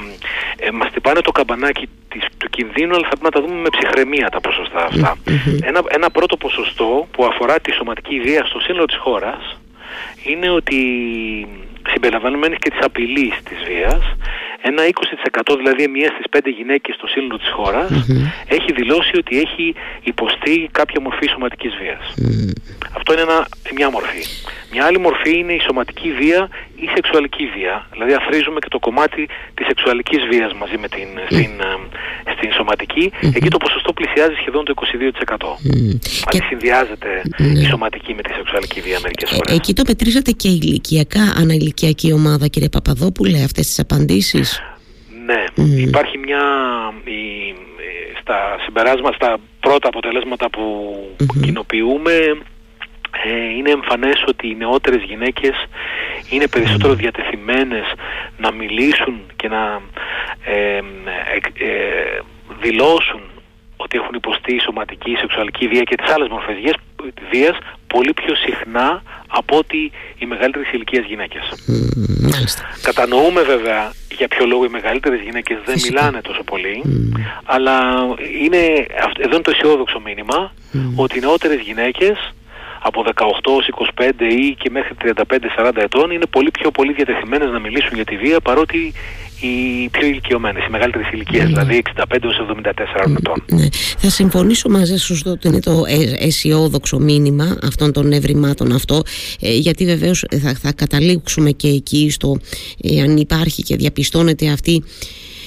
ε, 0.57 0.71
μας 0.71 0.91
τυπάνε 0.93 1.21
το 1.21 1.33
καμπανάκι 1.33 1.89
της, 2.09 2.25
του 2.39 2.49
κινδύνου, 2.51 2.95
αλλά 2.95 3.09
θα 3.09 3.17
πρέπει 3.17 3.25
να 3.25 3.31
τα 3.31 3.41
δούμε 3.41 3.61
με 3.61 3.69
ψυχραιμία 3.69 4.29
τα 4.29 4.41
ποσοστά 4.41 4.85
αυτά. 4.85 5.17
Ένα, 5.63 5.83
ένα 5.89 6.11
πρώτο 6.11 6.37
ποσοστό 6.37 7.09
που 7.11 7.25
αφορά 7.25 7.61
τη 7.61 7.73
σωματική 7.73 8.21
βία 8.21 8.45
στο 8.45 8.61
σύνολο 8.61 8.85
της 8.85 8.97
χώρας 8.97 9.59
είναι 10.25 10.51
ότι 10.51 10.79
συμπεριλαμβανομένης 11.93 12.59
και 12.59 12.71
της 12.71 12.81
απειλής 12.83 13.35
της 13.49 13.59
βίας 13.69 14.03
ένα 14.71 14.83
20% 15.53 15.57
δηλαδή 15.57 15.89
μία 15.89 16.09
στις 16.15 16.27
πέντε 16.31 16.51
γυναίκες 16.51 16.95
στο 16.95 17.07
σύνολο 17.07 17.37
της 17.39 17.51
χωρας 17.57 17.91
έχει 18.57 18.71
δηλώσει 18.73 19.17
ότι 19.17 19.39
έχει 19.45 19.75
υποστεί 20.03 20.69
κάποια 20.79 21.01
μορφή 21.01 21.27
σωματικής 21.29 21.73
βίας. 21.81 22.05
Αυτό 22.99 23.13
είναι 23.13 23.23
ένα, 23.23 23.39
μια 23.79 23.91
μορφή. 23.91 24.23
Μια 24.73 24.85
άλλη 24.85 24.99
μορφή 24.99 25.39
είναι 25.39 25.53
η 25.53 25.61
σωματική 25.67 26.13
βία 26.21 26.49
ή 26.77 26.85
η 26.85 26.89
σεξουαλική 26.95 27.45
βία. 27.57 27.87
Δηλαδή 27.93 28.13
αφρίζουμε 28.21 28.59
και 28.63 28.71
το 28.71 28.79
κομμάτι 28.79 29.23
της 29.57 29.67
σεξουαλικής 29.67 30.21
βίας 30.31 30.53
μαζί 30.61 30.77
με 30.83 30.89
την, 30.89 31.09
στην, 31.31 31.53
ε, 32.27 32.33
στην 32.37 32.53
σωματική. 32.53 33.13
Εκεί 33.39 33.49
το 33.49 33.59
ποσοστό 33.65 33.93
πλησιάζει 33.93 34.35
σχεδόν 34.41 34.65
το 34.65 34.75
22%. 34.77 35.37
Mm. 35.37 36.41
συνδυάζεται 36.49 37.11
η 37.63 37.65
σωματική 37.65 38.15
με 38.15 38.23
τη 38.23 38.33
σεξουαλική 38.33 38.81
βία 38.81 38.99
μερικές 39.03 39.31
φορές. 39.31 39.53
Ε, 39.53 39.55
εκεί 39.55 39.73
το 39.75 39.83
μετρήσατε 39.87 40.31
και 40.31 40.49
ηλικιακά, 40.49 41.25
αναηλικιακή 41.77 42.13
ομάδα 42.13 42.47
κύριε 42.47 42.69
Παπαδόπουλε 42.69 43.43
αυτές 43.43 43.67
τις 43.67 43.79
απαντήσεις; 43.79 44.63
Ναι, 45.27 45.45
υπάρχει 45.83 46.19
μια... 46.19 46.43
Η, 47.05 47.55
στα 48.21 48.57
συμπεράσματα, 48.65 49.15
στα 49.15 49.39
πρώτα 49.61 49.89
αποτελέσματα 49.89 50.51
που 50.51 50.63
mm 51.21 51.41
κοινοποιούμε 51.43 52.15
ε, 53.25 53.57
είναι 53.57 53.71
εμφανές 53.71 54.25
ότι 54.29 54.49
οι 54.49 54.55
νεότερες 54.55 55.03
γυναίκες 55.03 55.55
είναι 56.31 56.49
περισσότερο 56.49 56.95
διατεθειμένες 56.95 57.85
να 58.39 58.53
μιλήσουν 58.53 59.21
και 59.37 59.49
να 59.49 59.81
ε, 60.45 60.81
δηλώσουν 62.61 63.21
ότι 63.77 63.99
έχουν 63.99 64.15
υποστεί 64.15 64.61
σωματική, 64.61 65.15
σεξουαλική 65.15 65.69
βία 65.69 65.83
και 65.83 65.97
τις 65.97 66.13
άλλες 66.13 66.29
μορφές 66.29 66.57
βίας 66.63 66.77
πολύ 67.87 68.13
πιο 68.13 68.35
συχνά 68.35 69.03
από 69.27 69.57
ότι 69.57 69.91
οι 70.19 70.27
μεγαλύτερες 70.27 70.73
ηλικίες 70.73 71.05
γυναίκες. 71.05 71.43
Κατανοούμε 72.83 73.43
βέβαια 73.43 73.93
για 74.17 74.29
ποιο 74.29 74.47
λόγο 74.47 74.65
οι 74.65 74.69
μεγαλύτερες 74.69 75.21
γυναίκες 75.21 75.59
δεν 75.65 75.77
μιλάνε 75.83 76.21
τόσο 76.21 76.43
πολύ, 76.43 76.83
αλλά 77.45 77.75
είναι, 78.41 78.87
εδώ 79.19 79.35
είναι 79.35 79.43
το 79.43 79.51
αισιόδοξο 79.51 80.01
μήνυμα 80.01 80.53
ότι 80.97 81.19
οι 81.19 81.21
νεότερες 81.21 81.61
γυναίκες 81.61 82.35
από 82.83 83.05
18 83.15 83.25
ως 83.43 83.69
25 83.97 84.11
ή 84.21 84.55
και 84.55 84.71
μέχρι 84.71 84.95
35-40 85.59 85.71
ετών 85.77 86.11
είναι 86.11 86.27
πολύ 86.27 86.51
πιο 86.51 86.71
πολύ 86.71 86.93
διατεθειμένες 86.93 87.51
να 87.51 87.59
μιλήσουν 87.59 87.95
για 87.95 88.05
τη 88.05 88.17
βία 88.17 88.41
παρότι 88.41 88.93
οι 89.41 89.89
πιο 89.89 90.07
ηλικιωμένες, 90.07 90.65
οι 90.67 90.71
μεγαλύτερες 90.71 91.11
ηλικίες, 91.13 91.43
mm. 91.43 91.47
δηλαδή 91.47 91.83
65 91.97 92.05
έως 92.23 92.37
74 92.63 93.17
ετών. 93.19 93.45
Ναι. 93.51 93.67
Θα 93.99 94.11
συμφωνήσω 94.11 94.69
μαζί 94.69 94.97
σου 94.97 95.21
ότι 95.25 95.49
είναι 95.49 95.61
το 95.61 95.83
αισιόδοξο 96.19 96.99
μήνυμα 96.99 97.59
αυτών 97.63 97.93
των 97.93 98.13
ευρημάτων 98.13 98.73
αυτό, 98.73 99.03
ε, 99.41 99.57
γιατί 99.57 99.85
βεβαίως 99.85 100.25
θα, 100.43 100.55
θα 100.55 100.73
καταλήξουμε 100.73 101.51
και 101.51 101.69
εκεί 101.69 102.11
στο 102.11 102.39
ε, 102.83 103.01
αν 103.01 103.17
υπάρχει 103.17 103.63
και 103.63 103.77
διαπιστώνεται 103.77 104.49
αυτή 104.49 104.83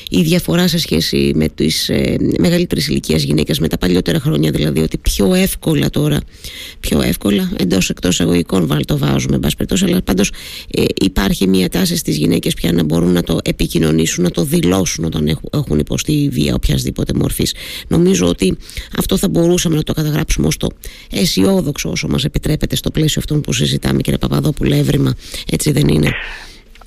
η 0.10 0.22
διαφορά 0.22 0.68
σε 0.68 0.78
σχέση 0.78 1.32
με 1.36 1.48
τις 1.56 1.90
ε, 1.90 2.16
μεγαλύτερες 2.40 2.88
ηλικίες 2.88 3.24
γυναίκες 3.24 3.60
με 3.60 3.68
τα 3.68 3.78
παλιότερα 3.78 4.20
χρόνια 4.20 4.52
δηλαδή 4.52 4.80
ότι 4.80 4.98
πιο 4.98 5.34
εύκολα 5.34 5.90
τώρα 5.90 6.20
πιο 6.80 7.02
εύκολα 7.02 7.52
εντός 7.58 7.90
εκτός 7.90 8.20
εγωικών 8.20 8.68
βάλ 8.68 8.86
το 8.86 8.98
βάζουμε 8.98 9.38
μπας 9.38 9.54
αλλά 9.82 10.02
πάντως 10.02 10.32
ε, 10.72 10.84
υπάρχει 11.02 11.48
μια 11.48 11.70
τάση 11.70 11.96
στις 11.96 12.18
γυναίκες 12.18 12.54
πια 12.54 12.72
να 12.72 12.84
μπορούν 12.84 13.12
να 13.12 13.24
το 13.24 13.38
επικοινωνήσουν 13.44 14.24
να 14.24 14.32
το 14.32 14.44
δηλώσουν 14.44 15.06
όταν 15.06 15.38
έχουν 15.52 15.80
υποστεί 15.80 16.30
βία 16.32 16.54
οποιασδήποτε 16.54 17.14
μορφής. 17.14 17.54
Νομίζω 17.88 18.28
ότι 18.28 18.58
αυτό 18.98 19.18
θα 19.18 19.28
μπορούσαμε 19.30 19.76
να 19.76 19.84
το 19.84 19.94
καταγράψουμε 19.94 20.48
ως 20.48 20.58
το 20.58 20.68
αισιόδοξο 21.12 21.90
όσο 21.90 22.08
μας 22.08 22.24
επιτρέπεται 22.24 22.76
στο 22.76 22.92
πλαίσιο 22.92 23.22
αυτών 23.22 23.42
που 23.42 23.54
συζητάμε 23.54 24.02
κύριε 24.02 24.18
Παπαδόπουλε 24.18 24.78
έβριμα 24.78 25.16
έτσι 25.52 25.72
δεν 25.72 25.88
είναι 25.88 26.10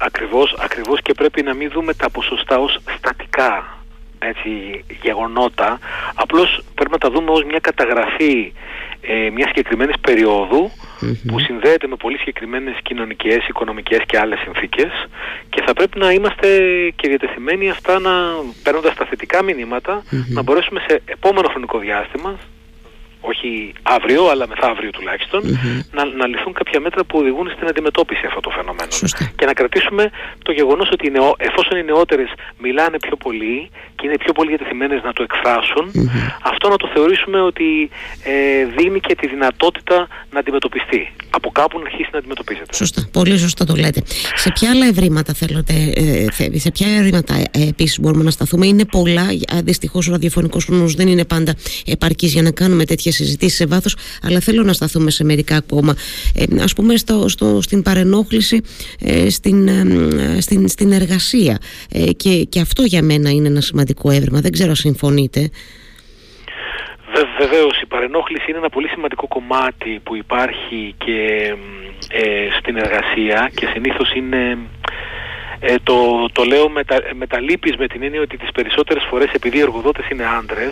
Ακριβώς, 0.04 0.56
ακριβώς 0.58 1.02
και 1.02 1.14
πρέπει 1.14 1.42
να 1.42 1.54
μην 1.54 1.70
δούμε 1.70 1.94
τα 1.94 2.10
ποσοστά 2.10 2.58
ως 2.58 2.78
στατικά 2.96 3.82
έτσι, 4.18 4.84
γεγονότα. 5.02 5.78
Απλώς 6.14 6.62
πρέπει 6.74 6.90
να 6.90 6.98
τα 6.98 7.10
δούμε 7.10 7.30
ως 7.30 7.44
μια 7.44 7.58
καταγραφή 7.58 8.52
ε, 9.00 9.30
μιας 9.30 9.48
συγκεκριμένης 9.48 9.94
που 11.26 11.38
συνδέεται 11.38 11.86
με 11.86 11.96
πολύ 11.96 12.18
συγκεκριμένες 12.18 12.74
κοινωνικές, 12.82 13.48
οικονομικές 13.48 14.00
και 14.06 14.18
άλλες 14.18 14.38
συνθήκες. 14.38 14.90
Και 15.50 15.62
θα 15.66 15.72
πρέπει 15.72 15.98
να 15.98 16.12
είμαστε 16.12 16.48
και 16.96 17.08
διατεθειμένοι 17.08 17.70
αυτά 17.70 17.98
να 17.98 18.10
παίρνοντας 18.62 18.94
τα 18.94 19.04
θετικά 19.04 19.42
να 20.28 20.42
μπορέσουμε 20.42 20.80
σε 20.88 21.02
επόμενο 21.04 21.48
χρονικό 21.48 21.78
διάστημα 21.78 22.38
όχι 23.30 23.72
αύριο, 23.82 24.22
αλλά 24.30 24.44
μεθαύριο 24.48 24.90
να, 25.96 26.04
να 26.04 26.26
λυθούν 26.26 26.52
κάποια 26.52 26.80
μέτρα 26.80 27.04
που 27.04 27.18
οδηγούν 27.18 27.50
στην 27.54 27.66
αντιμετώπιση 27.68 28.24
αυτού 28.26 28.40
του 28.40 28.50
φαινομένου. 28.50 28.96
Και 29.36 29.46
να 29.46 29.52
κρατήσουμε 29.52 30.10
το 30.42 30.52
γεγονός 30.52 30.88
ότι 30.92 31.10
νεο, 31.10 31.34
εφόσον 31.38 31.78
οι 31.78 31.84
νεότερες 31.84 32.30
μιλάνε 32.58 32.96
πιο 33.06 33.16
πολύ 33.16 33.70
και 33.96 34.06
είναι 34.06 34.18
πιο 34.24 34.32
πολύ 34.32 34.48
διατεθειμένες 34.48 35.02
να 35.02 35.12
το 35.12 35.22
εκφρασουν 35.22 35.84
αυτό 36.42 36.68
να 36.68 36.76
το 36.76 36.90
θεωρήσουμε 36.94 37.40
ότι 37.40 37.90
ε, 38.24 38.64
δίνει 38.76 39.00
και 39.00 39.14
τη 39.14 39.26
δυνατότητα 39.26 40.08
να 40.32 40.38
αντιμετωπιστεί. 40.38 41.12
Από 41.30 41.50
κάπου 41.50 41.78
να 41.78 41.84
αρχίσει 41.84 42.08
να 42.12 42.18
αντιμετωπίζεται. 42.18 42.74
Σωστά. 42.74 43.08
Πολύ 43.12 43.38
σωστά 43.38 43.64
το 43.64 43.74
λέτε. 43.74 44.02
Σε 44.34 44.50
ποια 44.54 44.70
άλλα 44.70 44.86
ευρήματα 44.86 45.32
θέλετε, 45.32 45.72
ε, 45.94 46.58
σε 46.58 46.70
ποια 46.70 46.86
ευρήματα 46.96 47.34
ε, 47.34 47.68
επίσης 47.68 48.00
μπορούμε 48.00 48.24
να 48.24 48.30
σταθούμε; 48.30 48.66
Είναι 48.66 48.84
πολλά, 48.84 49.26
δυστυχώς 49.62 50.08
ο 50.08 50.10
ραδιοφωνικός 50.10 50.64
χρόνος 50.64 50.94
δεν 50.94 51.08
είναι 51.08 51.24
πάντα 51.24 51.54
επαρκής 51.86 52.32
για 52.32 52.42
να 52.42 52.50
κάνουμε 52.50 52.84
τέτοιες 52.84 53.11
συζητήσεις 53.14 53.56
σε 53.56 53.66
βάθος, 53.66 53.96
αλλά 54.22 54.40
θέλω 54.40 54.62
να 54.62 54.72
σταθούμε 54.72 55.10
σε 55.10 55.24
μερικά 55.24 55.56
ακόμα. 55.56 55.94
Ε, 56.34 56.62
Α 56.62 56.66
πούμε 56.76 56.96
στο, 56.96 57.28
στο, 57.28 57.60
στην 57.62 57.82
παρενόχληση 57.82 58.60
ε, 59.00 59.30
στην, 59.30 59.68
ε, 59.68 60.40
στην, 60.40 60.68
στην 60.68 60.92
εργασία. 60.92 61.58
Ε, 61.92 62.12
και, 62.12 62.44
και 62.48 62.60
αυτό 62.60 62.82
για 62.82 63.02
μένα 63.02 63.30
είναι 63.30 63.48
ένα 63.48 63.60
σημαντικό 63.60 64.10
έβριμα. 64.10 64.40
Δεν 64.40 64.52
ξέρω 64.52 64.68
αν 64.68 64.76
συμφωνείτε. 64.76 65.50
Βεβαίως, 67.38 67.80
η 67.80 67.86
παρενόχληση 67.86 68.44
είναι 68.48 68.58
ένα 68.58 68.68
πολύ 68.68 68.88
σημαντικό 68.88 69.26
κομμάτι 69.28 70.00
που 70.02 70.16
υπάρχει 70.16 70.94
και 70.98 71.54
ε, 72.08 72.48
στην 72.58 72.76
εργασία 72.76 73.50
και 73.54 73.66
συνήθως 73.72 74.12
είναι 74.14 74.58
ε, 75.60 75.74
το, 75.82 76.28
το 76.32 76.42
λέω 76.44 76.68
με 76.68 76.84
τα, 76.84 77.02
με 77.14 77.26
τα 77.26 77.40
λύπης 77.40 77.76
με 77.76 77.86
την 77.86 78.02
έννοια 78.02 78.20
ότι 78.20 78.36
τις 78.36 78.50
περισσότερες 78.52 79.06
φορές 79.10 79.30
επειδή 79.32 79.56
οι 79.56 79.60
εργοδότες 79.60 80.08
είναι 80.08 80.24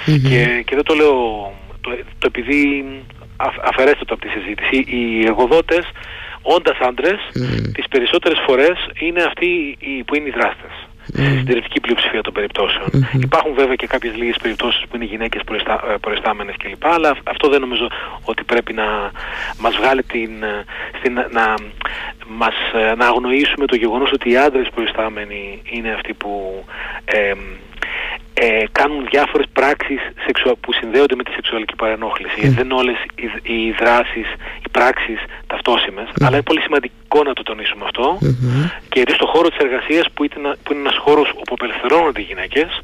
και, 0.04 0.62
και 0.66 0.74
δεν 0.74 0.84
το 0.84 0.94
λέω 0.94 1.52
το, 1.80 1.90
το 2.18 2.26
επειδή 2.26 2.84
αφαιρέστε 3.62 4.04
το 4.04 4.14
από 4.14 4.22
τη 4.26 4.28
συζήτηση, 4.28 4.76
οι 4.96 5.24
εργοδότες 5.26 5.84
όντας 6.42 6.78
άντρες 6.78 7.18
mm. 7.34 7.70
τις 7.72 7.88
περισσότερες 7.88 8.38
φορές 8.46 8.78
είναι 8.98 9.22
αυτοί 9.22 9.76
οι, 9.78 10.04
που 10.04 10.14
είναι 10.14 10.28
οι 10.28 10.30
δράστες. 10.30 10.74
Mm. 10.80 11.12
Στη 11.12 11.36
συντηρητική 11.36 11.80
πλειοψηφία 11.80 12.22
των 12.22 12.32
περιπτώσεων. 12.32 12.88
Mm-hmm. 12.92 13.22
Υπάρχουν 13.22 13.54
βέβαια 13.54 13.74
και 13.74 13.86
κάποιες 13.86 14.14
λίγες 14.16 14.36
περιπτώσεις 14.42 14.84
που 14.88 14.96
είναι 14.96 15.04
γυναίκες 15.04 15.42
προϊστά, 15.44 15.98
προϊστάμενες 16.00 16.54
κλπ. 16.58 16.86
Αλλά 16.86 17.16
αυτό 17.24 17.48
δεν 17.48 17.60
νομίζω 17.60 17.88
ότι 18.24 18.44
πρέπει 18.44 18.72
να 18.72 19.10
μας 19.58 19.76
βγάλει 19.76 20.02
την, 20.02 20.30
στην, 20.98 21.14
να, 21.14 21.54
μας, 22.28 22.54
να 22.96 23.06
αγνοήσουμε 23.06 23.66
το 23.66 23.76
γεγονός 23.76 24.10
ότι 24.12 24.30
οι 24.30 24.36
άντρες 24.36 24.68
προϊστάμενοι 24.74 25.62
είναι 25.64 25.92
αυτοί 25.92 26.14
που 26.14 26.64
ε, 27.04 27.32
ε, 28.34 28.64
κάνουν 28.72 29.06
διάφορες 29.10 29.46
πράξεις 29.52 30.00
που 30.60 30.72
συνδέονται 30.72 31.14
με 31.14 31.22
τη 31.22 31.32
σεξουαλική 31.32 31.74
παρενόχληση. 31.76 32.48
Δεν 32.48 32.64
είναι 32.64 32.74
όλες 32.74 32.96
οι, 33.14 33.54
οι 33.54 33.70
δράσεις, 33.80 34.28
οι 34.64 34.68
πράξεις 34.70 35.18
ταυτόσιμες, 35.46 36.08
αλλά 36.20 36.36
είναι 36.36 36.42
πολύ 36.42 36.60
σημαντικό 36.60 37.22
να 37.22 37.32
το 37.32 37.42
τονίσουμε 37.42 37.84
αυτό. 37.84 38.18
Και 38.88 39.04
στον 39.14 39.28
χώρο 39.28 39.48
της 39.48 39.58
εργασίας 39.58 40.06
που, 40.14 40.24
είναι, 40.24 40.56
που 40.62 40.72
είναι 40.72 40.80
ένας 40.80 40.96
χώρος 41.04 41.28
όπου 41.30 41.54
απελευθερώνονται 41.58 42.20
οι 42.20 42.24
γυναίκες, 42.24 42.80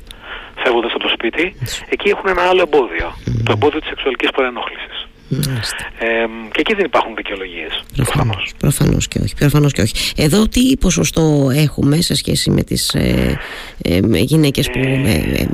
φεύγοντας 0.62 0.92
από 0.94 1.02
το 1.02 1.08
σπίτι, 1.08 1.56
εκεί 1.88 2.08
έχουν 2.08 2.28
ένα 2.28 2.42
άλλο 2.42 2.60
εμπόδιο, 2.60 3.06
το 3.44 3.52
εμπόδιο 3.52 3.80
της 3.80 3.88
σεξουαλικής 3.88 4.30
παρενόχλησης. 4.30 5.06
Ε, 5.98 6.26
και 6.52 6.60
εκεί 6.60 6.74
δεν 6.74 6.84
υπάρχουν 6.84 7.14
δικαιολογίες. 7.14 7.84
Προφανώς 8.58 9.08
και 9.08 9.18
όχι. 9.22 9.34
Προφανώς 9.34 9.72
και 9.72 9.80
όχι. 9.80 9.94
Εδώ 10.16 10.48
τι 10.48 10.76
ποσοστό 10.80 11.50
έχουμε 11.54 12.00
σε 12.00 12.14
σχέση 12.14 12.50
με 12.50 12.62
τις 12.62 12.94
ε, 12.94 13.38
ε, 13.82 14.00
γυναίκες 14.12 14.70
που 14.70 14.78
ε, 14.78 15.46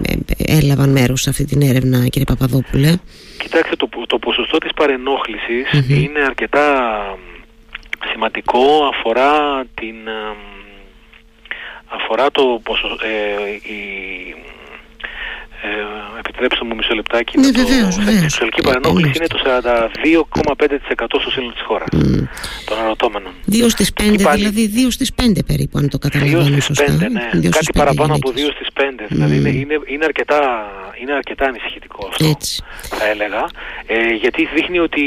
έλαβαν 0.47 0.91
μέρος 0.91 1.21
σε 1.21 1.31
αυτή 1.31 1.45
την 1.45 1.63
έρευνα, 1.63 2.07
κύριε 2.07 2.25
Παπαδόπουλε; 2.25 2.97
Κοιτάξτε, 3.39 3.77
το, 3.77 3.89
το 4.07 4.19
ποσοστό 4.19 4.59
της 4.59 4.73
παρενοχληση 4.73 5.65
είναι 5.89 6.21
αρκετά 6.21 6.67
σημαντικό. 8.11 8.85
Αφορά 8.85 9.63
την. 9.75 9.97
Αφορά 11.87 12.31
το 12.31 12.61
ποσοστό, 12.63 13.07
η, 13.07 14.31
ε, 14.31 14.32
επιτρέψτε 16.25 16.65
μου 16.65 16.75
μισό 16.75 16.95
λεπτάκι. 16.95 17.39
Ναι, 17.39 17.51
βεβαίως, 17.51 17.95
το, 17.95 18.03
Η 18.11 18.19
σεξουαλική 18.19 18.61
παρενόχληση 18.63 19.13
είναι 19.17 19.27
το 19.27 19.39
42,5% 19.45 21.17
στο 21.21 21.31
σύνολο 21.31 21.53
της 21.53 21.63
χώρας 21.63 21.89
mm. 21.93 22.29
των 22.65 22.77
ερωτώμενων. 22.85 23.33
2 23.53 23.55
στις 23.69 23.91
5, 24.01 24.03
δηλαδή 24.35 24.73
2 24.75 24.91
στις 24.91 25.11
5 25.23 25.25
περίπου, 25.47 25.79
αν 25.79 25.89
το 25.89 25.99
καταλαβαίνω 25.99 26.61
σωστά. 26.61 26.85
5, 26.85 26.99
ναι. 27.11 27.49
Κάτι 27.49 27.73
παραπάνω 27.75 28.15
από 28.15 28.31
2 28.31 28.37
στις 28.55 28.69
5. 28.75 28.81
Δηλαδή 29.09 29.37
είναι, 29.37 29.49
είναι, 29.49 29.81
είναι, 29.87 30.05
αρκετά, 30.05 30.41
είναι 31.01 31.13
αρκετά 31.13 31.45
ανησυχητικό 31.45 32.07
αυτό, 32.11 32.29
Έτσι. 32.29 32.63
θα 32.83 33.07
έλεγα. 33.07 33.47
Ε, 33.87 34.15
γιατί 34.15 34.49
δείχνει 34.55 34.79
ότι 34.79 35.01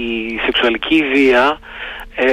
η 0.00 0.38
σεξουαλική 0.44 1.02
βία 1.14 1.58
ε, 2.14 2.24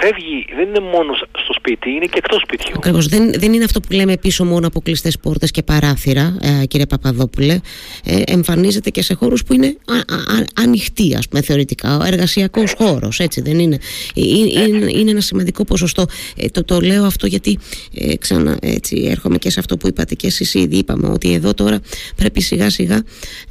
φεύγει, 0.00 0.44
δεν 0.56 0.68
είναι 0.68 0.80
μόνο 0.80 1.14
στο 1.14 1.52
σπίτι, 1.52 1.90
είναι 1.90 2.06
και 2.06 2.18
εκτός 2.18 2.40
σπιτιού. 2.40 2.72
Ακριβώς, 2.76 3.06
δεν, 3.06 3.32
δεν 3.32 3.52
είναι 3.52 3.64
αυτό 3.64 3.80
που 3.80 3.92
λέμε 3.92 4.16
πίσω 4.16 4.44
μόνο 4.44 4.66
από 4.66 4.80
κλειστές 4.80 5.18
πόρτες 5.18 5.50
και 5.50 5.62
παράθυρα, 5.62 6.36
ε, 6.40 6.66
κύριε 6.66 6.86
Παπαδόπουλε. 6.86 7.60
Ε, 8.04 8.22
εμφανίζεται 8.26 8.90
και 8.90 9.02
σε 9.02 9.14
χώρους 9.14 9.44
που 9.44 9.52
είναι 9.52 9.76
α, 9.86 9.94
α, 9.94 10.44
ανοιχτοί, 10.62 11.14
ας 11.16 11.28
πούμε, 11.28 11.42
θεωρητικά. 11.42 11.96
Ο 11.96 12.04
εργασιακός 12.04 12.72
ε. 12.72 12.84
χώρος, 12.84 13.20
έτσι 13.20 13.40
δεν 13.40 13.58
είναι. 13.58 13.78
Ε, 14.14 14.20
είναι, 14.20 14.90
είναι 14.90 15.10
ένα 15.10 15.20
σημαντικό 15.20 15.64
ποσοστό. 15.64 16.06
Ε, 16.36 16.48
το, 16.48 16.64
το 16.64 16.80
λέω 16.80 17.04
αυτό 17.04 17.26
γιατί 17.26 17.58
ε, 17.94 18.16
ξανά 18.16 18.56
έτσι, 18.60 19.06
έρχομαι 19.10 19.38
και 19.38 19.50
σε 19.50 19.60
αυτό 19.60 19.76
που 19.76 19.88
είπατε 19.88 20.14
και 20.14 20.26
εσείς 20.26 20.54
ήδη 20.54 20.76
είπαμε, 20.76 21.08
ότι 21.08 21.32
εδώ 21.32 21.54
τώρα 21.54 21.80
πρέπει 22.16 22.40
σιγά 22.40 22.70
σιγά, 22.70 23.02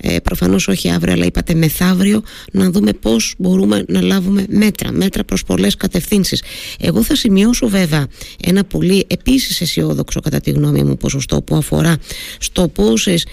ε, 0.02 0.20
προφανώς 0.24 0.68
όχι 0.68 0.90
αύριο, 0.90 1.14
αλλά 1.14 1.26
είπατε 1.26 1.54
μεθαύριο, 1.54 2.24
να 2.52 2.70
δούμε 2.70 2.94
πώς 2.94 3.36
μπορούμε 3.38 3.84
να 3.88 4.02
λάβουμε 4.02 4.46
μέτρα, 4.50 4.92
μέτρα 4.92 5.24
προς 5.24 5.44
πολλές 5.44 5.77
κατευθύνσεις. 5.78 6.44
Εγώ 6.80 7.04
θα 7.04 7.16
σημειώσω 7.16 7.68
βέβαια 7.68 8.08
ένα 8.44 8.64
πολύ 8.64 9.06
επίσης 9.08 9.62
αισιόδοξο 9.62 10.20
κατά 10.20 10.40
τη 10.40 10.52
γνώμη 10.52 10.84
μου 10.84 10.98
ποσοστό 10.98 11.42
που 11.42 11.56
αφορά 11.56 11.98
στο 12.40 12.68
πόσες 12.68 13.26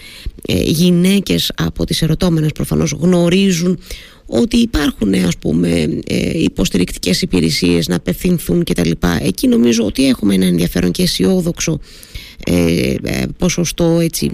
ε, 0.47 0.63
γυναίκες 0.63 1.53
από 1.57 1.85
τις 1.85 2.03
ερωτώμενες 2.03 2.53
προφανώς 2.53 2.91
γνωρίζουν 2.91 3.79
ότι 4.27 4.57
υπάρχουν 4.57 5.15
ας 5.15 5.37
πούμε 5.39 6.01
ε, 6.07 6.43
υποστηρικτικές 6.43 7.23
υπηρεσίες 7.23 7.89
να 7.89 7.97
απευθυνθούν 7.97 8.65
κτλ. 8.65 8.91
Εκεί 9.21 9.49
νομίζω 9.49 9.85
ότι 9.85 10.09
έχουμε 10.09 10.35
ένα 10.35 10.47
ενδιαφέρον 10.47 10.91
και 10.91 11.03
αισιόδοξο 11.03 11.81
ε, 12.47 12.95
ε 13.05 13.27
ποσοστό 13.39 13.99
έτσι, 14.01 14.31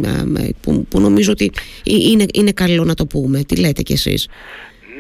που, 0.61 0.87
που 0.89 1.01
νομίζω 1.01 1.33
ότι 1.33 1.51
είναι, 1.85 2.27
είναι 2.35 2.53
καλό 2.53 2.85
να 2.85 2.95
το 2.95 3.07
πούμε. 3.07 3.45
Τι 3.45 3.57
λέτε 3.57 3.83
κι 3.83 3.93
εσείς; 3.93 4.29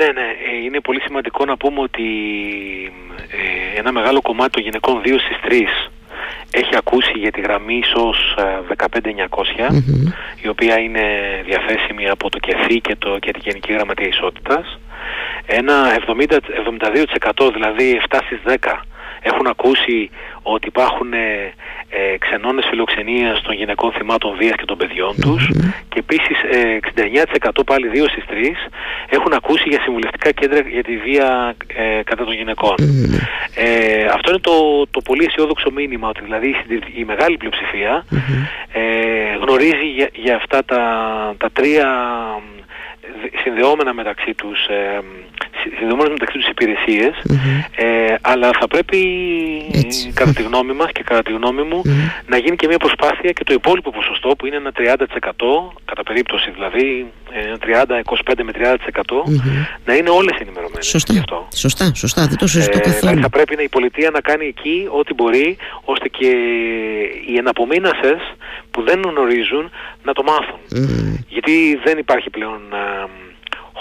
Ναι, 0.00 0.06
ναι. 0.06 0.28
Ε, 0.50 0.64
είναι 0.64 0.80
πολύ 0.80 1.00
σημαντικό 1.00 1.44
να 1.44 1.56
πούμε 1.56 1.80
ότι 1.80 2.04
ε, 3.74 3.78
ένα 3.78 3.92
μεγάλο 3.92 4.20
κομμάτι 4.20 4.50
των 4.50 4.62
γυναικών 4.62 5.00
2 5.04 5.06
στις 5.06 5.38
3 5.44 5.90
έχει 6.50 6.76
ακούσει 6.76 7.12
για 7.14 7.30
τη 7.30 7.40
γραμμή 7.40 7.78
ίσως 7.78 8.36
15900 8.38 9.82
η 10.42 10.48
οποία 10.48 10.78
είναι 10.78 11.04
διαθέσιμη 11.44 12.08
από 12.08 12.30
το 12.30 12.38
ΚΕΘΗ 12.38 12.80
και, 12.80 12.96
το, 12.98 13.18
και 13.18 13.30
τη 13.30 13.38
Γενική 13.42 13.72
Γραμματεία 13.72 14.06
Ισότητας 14.06 14.78
ένα 15.46 15.74
70, 16.06 16.38
72% 17.40 17.52
δηλαδή 17.52 18.00
7 18.08 18.18
στις 18.24 18.40
10 18.44 18.80
έχουν 19.20 19.46
ακούσει 19.46 20.10
ότι 20.42 20.66
υπάρχουν 20.66 21.12
ε, 21.12 21.52
ε, 21.88 22.18
ξενώνες 22.18 22.66
φιλοξενίας 22.70 23.42
των 23.42 23.54
γυναικών 23.54 23.92
θυμάτων 23.92 24.36
βίας 24.36 24.56
και 24.56 24.64
των 24.64 24.76
παιδιών 24.76 25.14
τους 25.20 25.50
και 25.88 25.98
επίσης 25.98 26.42
ε, 26.50 26.78
69% 27.50 27.50
πάλι 27.66 27.90
2 27.94 28.06
στις 28.10 28.24
3 28.30 28.32
έχουν 29.08 29.32
ακούσει 29.32 29.68
για 29.68 29.80
συμβουλευτικά 29.80 30.30
κέντρα 30.30 30.60
για 30.68 30.82
τη 30.82 30.96
βία 30.96 31.54
ε, 31.66 32.02
κατά 32.04 32.24
των 32.24 32.34
γυναικών. 32.34 32.74
Ε, 33.54 34.04
αυτό 34.04 34.30
είναι 34.30 34.40
το, 34.40 34.86
το 34.90 35.00
πολύ 35.00 35.24
αισιόδοξο 35.24 35.70
μήνυμα 35.70 36.08
ότι 36.08 36.20
δηλαδή 36.24 36.54
η 36.94 37.04
μεγάλη 37.04 37.36
πλειοψηφία 37.36 38.04
ε, 38.72 38.80
γνωρίζει 39.40 39.86
για, 39.94 40.08
για 40.12 40.36
αυτά 40.36 40.64
τα, 40.64 40.82
τα 41.38 41.50
τρία 41.50 41.88
συνδεόμενα 43.42 43.94
μεταξύ 43.94 44.34
τους 44.34 44.66
ε, 44.66 45.00
συνδεόμενες 45.78 46.10
μεταξύ 46.10 46.38
τους 46.38 46.48
υπηρεσιες 46.48 47.14
ε, 47.76 48.14
αλλά 48.20 48.50
θα 48.60 48.68
πρέπει 48.68 49.00
Έτσι. 49.72 50.12
κατά 50.14 50.32
τη 50.32 50.42
γνώμη 50.42 50.72
μας 50.72 50.90
και 50.92 51.02
κατά 51.02 51.22
τη 51.22 51.32
γνώμη 51.32 51.62
μου 51.62 51.82
να 52.26 52.36
γίνει 52.36 52.56
και 52.56 52.66
μια 52.66 52.78
προσπάθεια 52.78 53.30
και 53.30 53.44
το 53.44 53.52
υπόλοιπο 53.52 53.90
ποσοστό 53.90 54.28
που 54.28 54.46
είναι 54.46 54.56
ένα 54.56 54.72
30% 54.76 54.96
κατά 55.84 56.02
περίπτωση 56.02 56.50
δηλαδή 56.50 57.12
ένα 57.32 57.84
30, 57.88 58.32
25 58.32 58.42
με 58.42 58.52
30% 58.54 58.76
να 59.84 59.94
είναι 59.94 60.10
όλες 60.10 60.36
ενημερωμένες 60.40 60.86
σωστά, 60.86 61.14
αυτό. 61.18 61.48
σωστά, 61.54 61.94
σωστά, 61.94 62.26
δεν 62.26 62.36
το 62.36 62.46
συζητώ 62.46 62.78
ε, 62.78 62.80
καθόλου. 62.80 63.20
θα 63.20 63.28
πρέπει 63.28 63.56
να 63.56 63.62
η 63.62 63.68
πολιτεία 63.68 64.10
να 64.10 64.20
κάνει 64.20 64.46
εκεί 64.46 64.88
ό,τι 64.90 65.14
μπορεί 65.14 65.56
ώστε 65.84 66.08
και 66.08 66.26
οι 67.26 67.36
εναπομείνασες 67.36 68.20
που 68.70 68.82
δεν 68.82 69.00
γνωρίζουν 69.02 69.70
να 70.02 70.12
το 70.12 70.22
μάθουν. 70.22 70.58
Γιατί 71.28 71.80
δεν 71.84 71.98
υπάρχει 71.98 72.30
πλέον 72.30 72.60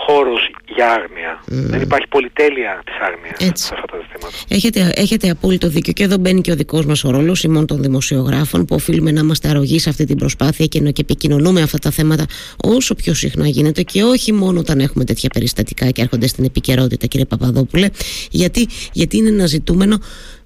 χώρος 0.05 0.41
για 0.75 0.87
άγνοια. 0.91 1.43
Δεν 1.45 1.81
υπάρχει 1.81 2.07
πολυτέλεια 2.07 2.81
της 2.85 2.95
άγνοιας 3.07 3.59
σε 3.59 3.73
αυτά 3.73 3.87
τα 3.87 3.97
ζητήματα. 4.01 4.35
Έχετε, 4.47 4.91
έχετε 4.95 5.29
απόλυτο 5.29 5.67
δίκιο 5.67 5.93
και 5.93 6.03
εδώ 6.03 6.17
μπαίνει 6.17 6.41
και 6.41 6.51
ο 6.51 6.55
δικός 6.55 6.85
μας 6.85 7.03
ο 7.03 7.09
ρόλος 7.11 7.43
ημών 7.43 7.65
των 7.65 7.81
δημοσιογράφων 7.81 8.65
που 8.65 8.75
οφείλουμε 8.75 9.11
να 9.11 9.19
είμαστε 9.19 9.49
αρρωγοί 9.49 9.79
σε 9.79 9.89
αυτή 9.89 10.05
την 10.05 10.17
προσπάθεια 10.17 10.65
και 10.65 10.81
να 10.81 10.91
και 10.91 11.01
επικοινωνούμε 11.01 11.61
αυτά 11.61 11.77
τα 11.77 11.91
θέματα 11.91 12.25
όσο 12.63 12.95
πιο 12.95 13.13
συχνά 13.13 13.47
γίνεται 13.47 13.81
και 13.81 14.03
όχι 14.03 14.33
μόνο 14.33 14.59
όταν 14.59 14.79
έχουμε 14.79 15.03
τέτοια 15.03 15.29
περιστατικά 15.33 15.89
και 15.89 16.01
έρχονται 16.01 16.27
στην 16.27 16.43
επικαιρότητα 16.43 17.05
κύριε 17.05 17.25
Παπαδόπουλε 17.25 17.89
γιατί, 18.31 18.67
γιατί 18.93 19.17
είναι 19.17 19.29
ένα 19.29 19.45
ζητούμενο 19.45 19.97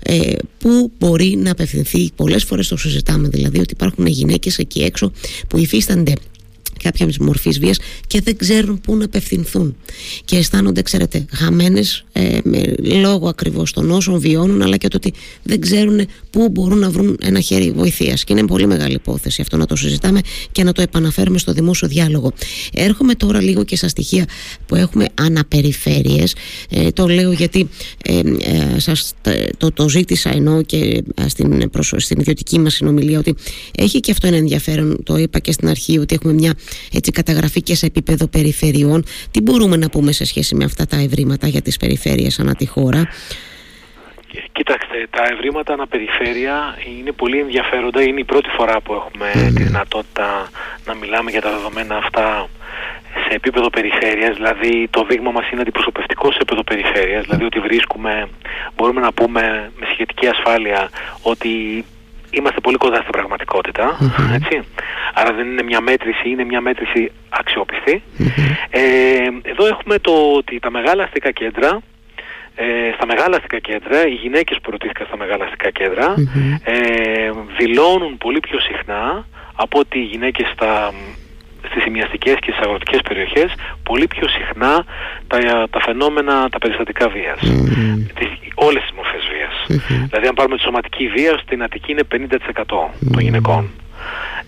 ε, 0.03 0.35
που 0.57 0.91
μπορεί 0.99 1.35
να 1.37 1.51
απευθυνθεί 1.51 2.11
πολλές 2.15 2.43
φορές 2.43 2.67
το 2.67 2.77
συζητάμε 2.77 3.27
δηλαδή 3.27 3.59
ότι 3.59 3.73
υπάρχουν 3.73 4.05
γυναίκες 4.05 4.57
εκεί 4.57 4.83
έξω 4.83 5.11
που 5.47 5.57
υφίστανται 5.57 6.13
κάποια 6.83 7.09
μορφής 7.19 7.59
βίας 7.59 7.77
και 8.07 8.21
δεν 8.21 8.37
ξέρουν 8.37 8.81
πού 8.81 8.95
να 8.95 9.05
απευθυνθούν. 9.05 9.75
Και 10.25 10.37
αισθάνονται, 10.37 10.81
ξέρετε, 10.81 11.25
χαμένε 11.31 11.83
ε, 12.11 12.37
με 12.43 12.75
λόγω 12.77 13.27
ακριβώς 13.27 13.71
των 13.71 13.91
όσων 13.91 14.19
βιώνουν, 14.19 14.61
αλλά 14.61 14.77
και 14.77 14.87
το 14.87 14.97
ότι 14.97 15.13
δεν 15.43 15.61
ξέρουν 15.61 16.07
πού 16.29 16.49
μπορούν 16.49 16.77
να 16.77 16.89
βρουν 16.89 17.17
ένα 17.21 17.39
χέρι 17.39 17.71
βοηθείας. 17.71 18.23
Και 18.23 18.33
είναι 18.33 18.45
πολύ 18.45 18.67
μεγάλη 18.67 18.93
υπόθεση 18.93 19.41
αυτό 19.41 19.57
να 19.57 19.65
το 19.65 19.75
συζητάμε 19.75 20.19
και 20.51 20.63
να 20.63 20.71
το 20.71 20.81
επαναφέρουμε 20.81 21.37
στο 21.37 21.53
δημόσιο 21.53 21.87
διάλογο. 21.87 22.31
Έρχομαι 22.73 23.15
τώρα 23.15 23.41
λίγο 23.41 23.63
και 23.63 23.75
στα 23.75 23.87
στοιχεία 23.87 24.25
που 24.65 24.75
έχουμε 24.75 25.05
αναπεριφέρειες. 25.13 26.35
Ε, 26.69 26.91
το 26.91 27.07
λέω 27.07 27.31
γιατί 27.31 27.69
ε, 28.03 28.19
ε, 28.19 28.79
σας 28.79 29.13
το, 29.57 29.71
το 29.71 29.89
ζήτησα 29.89 30.29
ενώ 30.29 30.61
και 30.61 31.03
ε, 31.15 31.29
στην, 31.29 31.69
στην 31.97 32.19
ιδιωτική 32.19 32.59
μας 32.59 32.73
συνομιλία 32.73 33.19
ότι 33.19 33.35
έχει 33.77 33.99
και 33.99 34.11
αυτό 34.11 34.27
ένα 34.27 34.37
ενδιαφέρον. 34.37 35.03
Το 35.03 35.17
είπα 35.17 35.39
και 35.39 35.51
στην 35.51 35.67
αρχή 35.67 35.97
ότι 35.97 36.15
έχουμε 36.15 36.33
μια 36.33 36.53
έτσι, 36.93 37.11
καταγραφή 37.11 37.61
και 37.61 37.75
σε 37.75 37.85
επίπεδο 37.85 38.27
περιφερειών. 38.27 39.05
Τι 39.31 39.41
μπορούμε 39.41 39.77
να 39.77 39.89
πούμε 39.89 40.11
σε 40.11 40.25
σχέση 40.25 40.55
με 40.55 40.63
αυτά 40.63 40.85
τα 40.85 40.97
ευρήματα 40.97 41.47
για 41.47 41.61
τις 41.61 41.77
περιφέρειες 41.77 42.39
ανά 42.39 42.55
τη 42.55 42.65
χώρα; 42.65 43.07
Κοιτάξτε, 44.51 45.07
τα 45.09 45.23
ευρήματα 45.33 45.73
αναπεριφέρεια 45.73 46.77
είναι 46.99 47.11
πολύ 47.11 47.39
ενδιαφέροντα. 47.39 48.01
Είναι 48.01 48.19
η 48.19 48.23
πρώτη 48.23 48.49
φορά 48.49 48.81
που 48.81 48.93
έχουμε 48.93 49.51
τη 49.55 49.63
δυνατότητα 49.63 50.49
να 50.85 50.93
μιλάμε 50.93 51.31
για 51.31 51.41
τα 51.41 51.49
δεδομένα 51.49 51.95
αυτά 51.97 52.49
σε 53.27 53.33
επίπεδο 53.35 53.69
περιφέρειας, 53.69 54.35
δηλαδή 54.35 54.87
το 54.89 55.05
δείγμα 55.09 55.31
μας 55.31 55.49
είναι 55.51 55.61
αντιπροσωπευτικό 55.61 56.31
σε 56.31 56.37
επίπεδο 56.41 56.63
περιφέρειας, 56.63 57.23
δηλαδή 57.23 57.43
ότι 57.43 57.59
βρίσκουμε, 57.59 58.27
μπορούμε 58.75 59.01
να 59.01 59.13
πούμε 59.13 59.71
με 59.79 59.85
σχετική 59.93 60.27
ασφάλεια 60.27 60.89
ότι 61.21 61.85
είμαστε 62.33 62.59
πολύ 62.59 62.77
κοντά 62.77 62.95
στην 62.95 63.11
πραγματικότητα, 63.11 63.97
έτσι. 64.33 64.63
Άρα 65.13 65.33
δεν 65.33 65.47
είναι 65.47 65.63
μια 65.63 65.81
μέτρηση, 65.81 66.29
είναι 66.29 66.43
μια 66.43 66.61
μέτρηση 66.61 67.11
Ε, 68.69 68.79
εδώ 69.41 69.67
έχουμε 69.67 69.99
το 69.99 70.11
ότι 70.37 70.59
τα 70.59 70.71
μεγάλα 70.71 71.03
αστικά 71.03 71.31
κέντρα, 71.31 71.79
ε, 72.55 72.91
στα 72.95 73.05
μεγάλα 73.05 73.35
αστικά 73.37 73.59
κέντρα, 73.59 74.07
οι 74.07 74.13
γυναίκες 74.13 74.57
που 74.63 74.71
ρωτήθηκαν 74.71 75.07
στα 75.07 75.17
μεγάλα 75.17 75.45
αστικά 75.45 75.69
κέντρα, 75.69 76.13
ε, 76.63 77.31
δηλώνουν 77.57 78.17
πολύ 78.17 78.39
πιο 78.39 78.59
συχνά 78.59 79.25
από 79.55 79.79
ότι 79.79 79.99
οι 79.99 80.03
γυναίκες 80.03 80.47
στα 80.53 80.93
στις 81.73 81.85
ημιαστικές 81.85 82.35
και 82.43 82.51
στις 82.51 82.65
αγροτικές 82.65 83.01
περιοχές 83.01 83.49
πολύ 83.83 84.07
πιο 84.07 84.27
συχνά 84.27 84.85
τα, 85.27 85.37
τα 85.69 85.79
φαινόμενα, 85.81 86.49
τα 86.49 86.57
περιστατικά 86.57 87.09
βίας. 87.09 87.39
Mm. 87.43 88.11
Τις, 88.19 88.29
όλες 88.55 88.81
τις 88.81 88.91
μορφές 88.95 89.23
βίας. 89.33 89.81
Δηλαδή 90.09 90.27
αν 90.27 90.33
πάρουμε 90.33 90.55
τη 90.55 90.61
σωματική 90.61 91.07
βία 91.07 91.37
στην 91.43 91.63
Αττική 91.63 91.91
είναι 91.91 92.05
50% 92.11 92.63
των 93.11 93.19
γυναικών. 93.19 93.69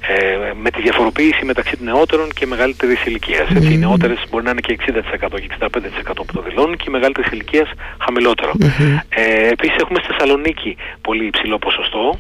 Ε, 0.08 0.54
με 0.54 0.70
τη 0.70 0.82
διαφοροποίηση 0.82 1.46
μεταξύ 1.46 1.78
των 1.78 1.86
νεότερων 1.86 2.30
και 2.34 2.46
μεγαλύτερης 2.46 3.06
ηλικίας. 3.06 3.50
Έτσι, 3.50 3.74
οι 3.74 3.78
νεότερες 3.78 4.20
μπορεί 4.30 4.44
να 4.44 4.50
είναι 4.50 4.62
και 4.62 4.74
60% 4.74 5.40
και 5.40 5.48
65% 5.60 6.26
που 6.26 6.34
το 6.34 6.42
δηλώνουν 6.42 6.76
και 6.78 6.86
οι 6.88 6.92
μεγαλύτερες 6.92 7.32
ηλικίας 7.32 7.70
χαμηλότερο. 8.06 8.52
Ε, 9.10 9.48
επίσης 9.48 9.76
έχουμε 9.76 10.00
στη 10.00 10.08
Θεσσαλονίκη 10.12 10.78
πολύ 11.02 11.26
υψηλό 11.26 11.58
ποσοστό, 11.58 12.20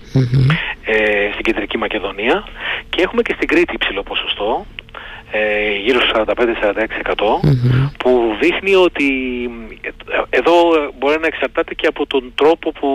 ε, 0.85 1.29
στην 1.31 1.43
Κεντρική 1.43 1.77
Μακεδονία 1.77 2.47
και 2.89 3.01
έχουμε 3.01 3.21
και 3.21 3.33
στην 3.35 3.47
Κρήτη 3.47 3.73
υψηλό 3.73 4.03
ποσοστό, 4.03 4.65
ε, 5.31 5.77
γύρω 5.83 5.99
στο 6.01 6.11
45-46% 6.15 7.39
που 7.97 8.35
δείχνει 8.41 8.75
ότι 8.75 9.09
ε, 9.81 10.37
εδώ 10.37 10.53
μπορεί 10.99 11.19
να 11.19 11.27
εξαρτάται 11.27 11.73
και 11.73 11.87
από 11.87 12.05
τον 12.05 12.31
τρόπο 12.35 12.71
που 12.71 12.89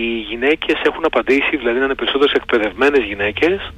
οι 0.00 0.24
γυναίκες 0.28 0.80
έχουν 0.84 1.04
απαντήσει, 1.04 1.56
δηλαδή 1.56 1.78
να 1.78 1.84
είναι 1.84 1.94
περισσότερες 1.94 2.32
εκπαιδευμένες 2.32 3.02
γυναίκες 3.04 3.72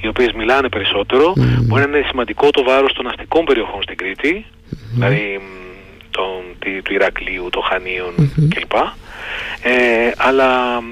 οι 0.00 0.08
οποίες 0.08 0.32
μιλάνε 0.32 0.68
περισσότερο. 0.68 1.32
Μπορεί 1.36 1.88
να 1.88 1.96
είναι 1.96 2.06
σημαντικό 2.08 2.50
το 2.50 2.62
βάρος 2.62 2.92
των 2.92 3.06
αστικών 3.06 3.44
περιοχών 3.44 3.82
στην 3.82 3.96
Κρήτη, 3.96 4.44
δηλαδή 4.94 5.40
τον, 6.10 6.40
του 6.82 6.92
Ηρακλείου, 6.92 7.48
των 7.50 7.62
Χανίων 7.62 8.14
κλπ. 8.54 8.72
Ε, 9.62 10.10
αλλά 10.16 10.82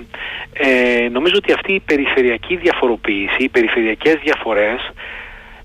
ε, 0.52 1.08
νομίζω 1.08 1.34
ότι 1.36 1.52
αυτή 1.52 1.72
η 1.72 1.80
περιφερειακή 1.80 2.56
διαφοροποίηση, 2.56 3.36
οι 3.38 3.48
περιφερειακές 3.48 4.14
διαφορές 4.22 4.92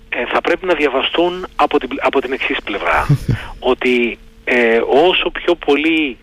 ε, 0.10 0.26
θα 0.26 0.42
πρέπει 0.42 0.66
να 0.66 0.74
διαβαστούν 0.74 1.48
από 1.56 1.80
την, 1.80 1.90
από 2.02 2.22
την 2.22 2.34
εξής 2.34 2.58
πλευρά. 2.64 3.08
ότι 3.72 4.18
ε, 4.44 4.82
όσο 4.88 5.30
πιο 5.30 5.56
πολύ 5.56 6.18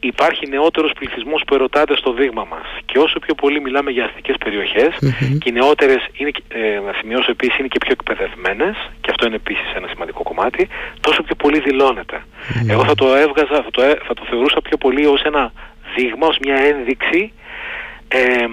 υπάρχει 0.00 0.48
νεότερος 0.48 0.92
πληθυσμός 0.92 1.42
που 1.46 1.54
ερωτάται 1.54 1.96
στο 1.96 2.12
δείγμα 2.12 2.46
μας 2.50 2.66
και 2.84 2.98
όσο 2.98 3.18
πιο 3.18 3.34
πολύ 3.34 3.60
μιλάμε 3.60 3.90
για 3.90 4.04
αστικές 4.04 4.36
και 5.38 5.48
οι 5.48 5.52
νεότερες, 5.52 6.06
είναι, 6.16 6.30
ε, 6.48 6.80
να 6.86 6.92
σημειώσω 7.00 7.30
επίσης, 7.30 7.58
είναι 7.58 7.68
και 7.68 7.78
πιο 7.78 7.92
εκπαιδευμένες 7.92 8.76
και 9.00 9.10
αυτό 9.10 9.26
είναι 9.26 9.34
επίσης 9.34 9.72
ένα 9.74 9.88
σημαντικό 9.88 10.22
κομμάτι, 10.22 10.68
τόσο 11.00 11.22
πιο 11.22 11.34
πολύ 11.34 11.60
δηλώνεται. 11.60 12.22
Εγώ 12.68 12.84
θα 12.84 12.94
το 12.94 13.14
έβγαζα, 13.14 13.62
θα 13.62 13.70
το, 13.70 13.82
ε, 13.82 13.98
θα 14.06 14.14
το 14.14 14.24
θεωρούσα 14.28 14.60
πιο 14.60 14.76
πολύ 14.76 15.06
ως 15.06 15.22
ένα 15.22 15.52
δείγμα, 15.96 16.26
ως 16.26 16.38
μια 16.38 16.56
ένδειξη 16.56 17.32
ε, 18.08 18.46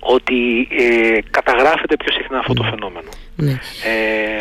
ότι 0.00 0.68
ε, 0.70 1.18
καταγράφεται 1.30 1.96
πιο 1.96 2.12
συχνά 2.12 2.38
αυτό 2.38 2.52
το 2.52 2.62
φαινόμενο. 2.62 3.08
Ναι. 3.36 3.50
Ε, 3.50 4.36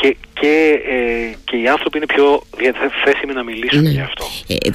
και, 0.00 0.16
και, 0.40 0.80
ε, 0.88 1.36
και 1.44 1.56
οι 1.56 1.68
άνθρωποι 1.68 1.96
είναι 1.96 2.06
πιο 2.06 2.42
διαθέσιμοι 2.58 3.32
να 3.34 3.44
μιλήσουν 3.44 3.82
ναι. 3.82 3.90
για 3.90 4.04
αυτό. 4.04 4.24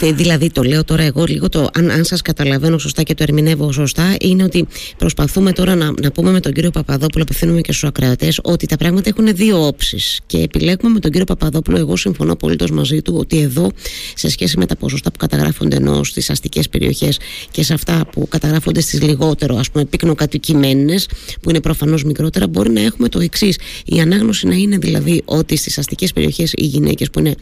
Ε, 0.06 0.12
δηλαδή 0.12 0.52
το 0.52 0.64
λέω 0.64 0.84
τώρα 0.84 1.04
εγώ 1.04 1.24
λίγο 1.28 1.50
το, 1.50 1.70
αν, 1.74 1.92
αν 1.92 2.04
σας 2.04 2.22
καταλαβαίνω 2.22 2.78
σωστά 2.78 3.04
και 3.04 3.14
το 3.14 3.24
ερμηνεύω 3.24 3.72
σωστά 3.72 4.16
είναι 4.20 4.44
ότι 4.44 4.68
προσπαθούμε 4.98 5.52
τώρα 5.52 5.76
να, 5.76 5.94
να 6.02 6.12
πούμε 6.12 6.32
με 6.32 6.40
τον 6.40 6.54
κύριο 6.54 6.72
Παπαδόπουλο 6.72 7.24
απευθύνουμε 7.24 7.62
και 7.62 7.72
στους 7.72 7.90
ακροατές 7.90 8.40
ότι 8.44 8.68
τα 8.68 8.78
πράγματα 8.78 9.10
έχουν 9.10 9.36
δύο 9.36 9.68
όψεις 9.68 10.22
και 10.26 10.38
επιλέγουμε 10.38 10.90
με 10.90 11.00
τον 11.00 11.12
κύριο 11.12 11.26
Παπαδόπουλο 11.26 11.78
εγώ 11.78 11.96
συμφωνώ 11.96 12.32
απολύτως 12.32 12.72
μαζί 12.72 13.02
του 13.02 13.16
ότι 13.18 13.40
εδώ 13.40 13.72
σε 14.16 14.30
σχέση 14.30 14.58
με 14.58 14.66
τα 14.66 14.76
ποσοστά 14.76 15.12
που 15.12 15.18
καταγράφονται 15.18 15.76
ενώ 15.76 16.04
στις 16.04 16.30
αστικές 16.30 16.70
περιοχές 16.70 17.20
και 17.52 17.64
σε 17.64 17.74
αυτά 17.74 18.06
που 18.12 18.28
καταγράφονται 18.28 18.82
στις 18.82 19.02
λιγότερο 19.02 19.56
ας 19.56 19.72
πούμε 19.72 19.86
πυκνοκατοικημένες 19.86 21.10
που 21.42 21.50
είναι 21.50 21.62
προφανώς 21.62 22.04
μικρότερα 22.04 22.48
μπορεί 22.48 22.70
να 22.70 22.82
έχουμε 22.82 23.10
το 23.10 23.20
εξής 23.20 23.53
Η 23.86 24.00
ανάγνωση 24.00 24.48
να 24.48 24.56
είναι 24.56 24.78
δηλαδή 24.78 25.22
ότι 25.26 25.58
στις 25.58 25.78
αστικές 25.78 26.14
περιοχές 26.14 26.54
οι 26.56 26.66
γυναίκες 26.66 27.10
που 27.10 27.20
είναι 27.20 27.36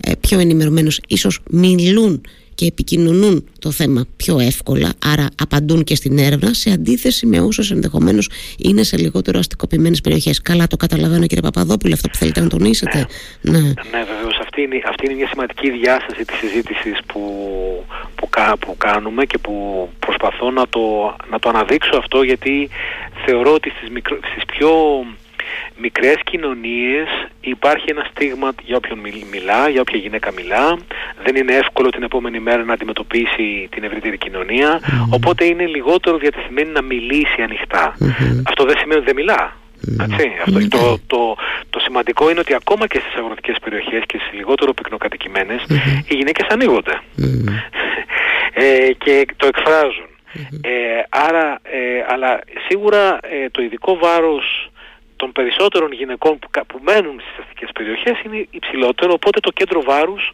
ε, 0.00 0.12
πιο 0.20 0.38
ενημερωμένες 0.38 1.00
ίσως 1.08 1.40
μιλούν 1.50 2.20
και 2.58 2.66
επικοινωνούν 2.66 3.48
το 3.58 3.70
θέμα 3.70 4.04
πιο 4.16 4.38
εύκολα, 4.38 4.90
άρα 5.12 5.26
απαντούν 5.42 5.84
και 5.84 5.94
στην 5.94 6.18
έρευνα, 6.18 6.54
σε 6.54 6.70
αντίθεση 6.70 7.26
με 7.26 7.40
όσου 7.40 7.74
ενδεχομένως 7.74 8.30
είναι 8.58 8.82
σε 8.82 8.96
λιγότερο 8.96 9.38
αστικοποιημένες 9.38 10.00
περιοχές. 10.00 10.42
Καλά, 10.42 10.66
το 10.66 10.76
καταλαβαίνω, 10.76 11.26
κύριε 11.26 11.42
Παπαδόπουλο, 11.42 11.94
αυτό 11.94 12.08
που 12.08 12.16
θέλετε 12.16 12.40
να 12.40 12.48
τονίσετε. 12.48 13.06
Ναι, 13.40 13.58
ναι. 13.58 13.66
ναι 13.68 14.04
βεβαίως. 14.12 14.38
Αυτή 14.40 14.62
είναι, 14.62 14.80
αυτή 14.88 15.04
είναι 15.06 15.14
μια 15.14 15.28
σημαντική 15.28 15.70
διάσταση 15.70 16.24
της 16.24 16.36
συζήτησης 16.36 16.98
που, 17.06 17.20
που, 18.14 18.28
που 18.58 18.76
κάνουμε 18.76 19.24
και 19.24 19.38
που 19.38 19.88
προσπαθώ 19.98 20.50
να 20.50 20.68
το, 20.68 20.80
να 21.30 21.38
το 21.38 21.48
αναδείξω 21.48 21.96
αυτό, 21.96 22.22
γιατί 22.22 22.68
θεωρώ 23.24 23.52
ότι 23.54 23.70
στις 23.70 23.88
στις 24.30 24.44
πιο 24.44 24.70
μικρές 25.76 26.16
κοινωνίες 26.24 27.08
υπάρχει 27.40 27.84
ένα 27.88 28.06
στίγμα 28.10 28.52
για 28.62 28.76
όποιον 28.76 28.98
μιλά, 29.30 29.68
για 29.68 29.80
όποια 29.80 29.98
γυναίκα 29.98 30.32
μιλά. 30.32 30.78
Δεν 31.24 31.36
είναι 31.36 31.52
εύκολο 31.52 31.88
την 31.90 32.02
επόμενη 32.02 32.40
μέρα 32.40 32.64
να 32.64 32.72
αντιμετωπίσει 32.72 33.68
την 33.70 33.84
ευρύτερη 33.84 34.18
οπότε 35.10 35.44
είναι 35.44 35.66
λιγότερο 35.66 36.16
διατεθειμένη 36.16 36.70
να 36.70 36.82
μιλήσει 36.82 37.42
Αυτό 38.48 38.64
δεν 38.64 38.76
σημαίνει 38.78 39.00
ότι 39.00 39.06
δεν 39.06 39.14
μιλά. 39.14 39.56
Αυτό, 40.40 40.58
ναι. 40.58 40.68
το, 40.68 40.98
το, 41.06 41.36
το 41.70 41.80
σημαντικό 41.80 42.30
είναι 42.30 42.40
ότι 42.40 42.54
ακόμα 42.54 42.86
και 42.86 42.98
στις 42.98 43.14
αγροτικές 43.14 43.56
περιοχές 43.62 44.02
και 44.06 44.18
στις 44.18 44.32
λιγότερο 44.32 44.72
πυκνοκατοικημένες 44.74 45.64
οι 46.08 46.14
γυναίκες 46.14 46.46
ανοίγονται 46.48 47.00
ε, 48.52 48.92
και 48.98 49.26
το 49.36 49.46
εκφράζουν. 49.46 50.06
Ε, 50.60 51.02
άρα, 51.08 51.58
ε, 51.62 52.04
αλλά 52.08 52.40
σίγουρα 52.68 53.18
ε, 53.22 53.50
το 53.50 53.62
ειδικό 53.62 53.98
βάρος 53.98 54.70
των 55.20 55.32
περισσότερων 55.32 55.92
γυναικών 55.92 56.38
που, 56.38 56.48
που 56.66 56.78
μένουν 56.82 57.20
στις 57.20 57.38
αστικές 57.42 57.70
περιοχές 57.72 58.16
είναι 58.24 58.46
υψηλότερο, 58.50 59.12
οπότε 59.12 59.40
το 59.40 59.50
κέντρο 59.50 59.80
βάρους 59.82 60.32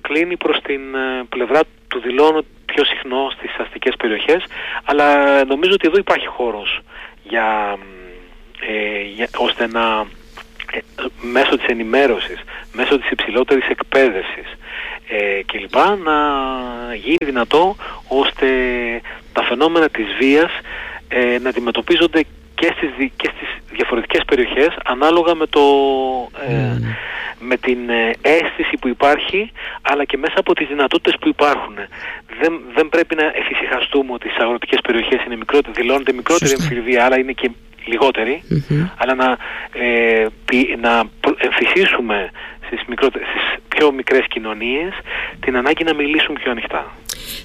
κλείνει 0.00 0.36
προς 0.36 0.58
την 0.62 0.94
ε, 0.94 1.24
πλευρά 1.28 1.60
του 1.88 2.00
δηλώνω 2.00 2.40
πιο 2.66 2.84
συχνό 2.84 3.30
στις 3.36 3.54
αστικές 3.58 3.94
περιοχές, 3.96 4.44
αλλά 4.84 5.08
νομίζω 5.44 5.72
ότι 5.72 5.86
εδώ 5.88 5.98
υπάρχει 5.98 6.26
χώρος 6.26 6.80
για, 7.22 7.78
ε, 8.60 9.00
για 9.14 9.28
ώστε 9.36 9.66
να 9.66 10.06
ε, 10.72 10.78
μέσω 11.20 11.56
της 11.56 11.66
ενημέρωσης, 11.66 12.38
μέσω 12.72 12.98
της 12.98 13.10
υψηλότερης 13.10 13.68
εκπαίδευσης 13.68 14.46
ε, 15.08 15.42
κλπ. 15.46 15.74
να 16.04 16.16
γίνει 16.94 17.24
δυνατό 17.24 17.76
ώστε 18.08 18.46
τα 19.32 19.42
φαινόμενα 19.42 19.88
της 19.88 20.06
βίας 20.18 20.50
ε, 21.08 21.38
να 21.38 21.48
αντιμετωπίζονται 21.48 22.24
και 22.62 22.74
στις, 22.76 23.10
και 23.16 23.30
στις 23.34 23.48
διαφορετικές 23.72 24.22
περιοχές 24.26 24.70
ανάλογα 24.84 25.34
με, 25.34 25.46
το, 25.46 25.64
ε, 26.48 26.52
ναι, 26.52 26.78
ναι. 26.80 26.96
με 27.40 27.56
την 27.56 27.88
ε, 27.88 28.10
αίσθηση 28.22 28.74
που 28.80 28.88
υπάρχει 28.88 29.52
αλλά 29.82 30.04
και 30.04 30.16
μέσα 30.16 30.34
από 30.36 30.54
τις 30.54 30.66
δυνατότητες 30.68 31.14
που 31.20 31.28
υπάρχουν. 31.28 31.74
Δεν, 32.40 32.52
δεν 32.74 32.88
πρέπει 32.88 33.14
να 33.14 33.24
εφησυχαστούμε 33.24 34.12
ότι 34.12 34.28
στις 34.28 34.42
αγροτικές 34.42 34.78
περιοχές 34.80 35.24
είναι 35.24 35.36
μικρότερη, 35.36 35.72
δηλώνεται 35.80 36.12
μικρότερη 36.12 36.52
εμφυλβία 36.52 37.04
αλλά 37.04 37.18
είναι 37.18 37.32
και 37.32 37.50
λιγοτερη 37.84 38.42
αλλά 38.96 39.14
να, 39.14 39.36
ε, 39.72 40.26
να 40.80 41.04
εμφυσίσουμε 41.36 42.30
στις, 42.66 42.80
στις 42.80 43.44
πιο 43.68 43.92
μικρές 43.92 44.24
κοινωνίες 44.28 44.92
την 45.40 45.56
ανάγκη 45.56 45.84
να 45.84 45.94
μιλήσουν 45.94 46.34
πιο 46.34 46.50
ανοιχτά. 46.50 46.92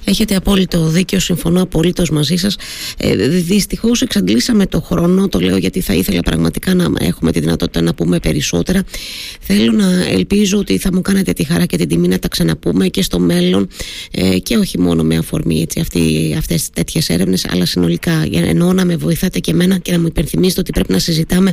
Έχετε 0.03 0.35
απόλυτο 0.35 0.87
δίκιο, 0.87 1.19
συμφωνώ 1.19 1.61
απολύτως 1.61 2.09
μαζί 2.09 2.35
σας. 2.35 2.55
Ε, 2.97 3.15
Δυστυχώς 3.27 4.01
εξαντλήσαμε 4.01 4.65
το 4.65 4.81
χρόνο, 4.81 5.27
το 5.27 5.39
λέω 5.39 5.57
γιατί 5.57 5.81
θα 5.81 5.93
ήθελα 5.93 6.21
πραγματικά 6.21 6.73
να 6.73 6.85
έχουμε 6.99 7.31
τη 7.31 7.39
δυνατότητα 7.39 7.81
να 7.81 7.93
πούμε 7.93 8.19
περισσότερα. 8.19 8.83
Θέλω 9.39 9.71
να 9.71 10.05
ελπίζω 10.09 10.57
ότι 10.57 10.77
θα 10.77 10.93
μου 10.93 11.01
κάνετε 11.01 11.33
τη 11.33 11.43
χαρά 11.43 11.65
και 11.65 11.77
την 11.77 11.87
τιμή 11.87 12.07
να 12.07 12.19
τα 12.19 12.27
ξαναπούμε 12.27 12.87
και 12.87 13.01
στο 13.01 13.19
μέλλον 13.19 13.67
ε, 14.11 14.37
και 14.39 14.57
όχι 14.57 14.79
μόνο 14.79 15.03
με 15.03 15.17
αφορμή 15.17 15.61
έτσι, 15.61 15.79
αυτή, 15.79 16.35
αυτές 16.37 16.69
τέτοιες 16.69 17.09
έρευνες 17.09 17.45
αλλά 17.49 17.65
συνολικά 17.65 18.27
εννοώ 18.31 18.73
να 18.73 18.85
με 18.85 18.95
βοηθάτε 18.95 19.39
και 19.39 19.51
εμένα 19.51 19.77
και 19.77 19.91
να 19.91 19.99
μου 19.99 20.07
υπενθυμίσετε 20.07 20.59
ότι 20.59 20.71
πρέπει 20.71 20.91
να 20.91 20.99
συζητάμε 20.99 21.51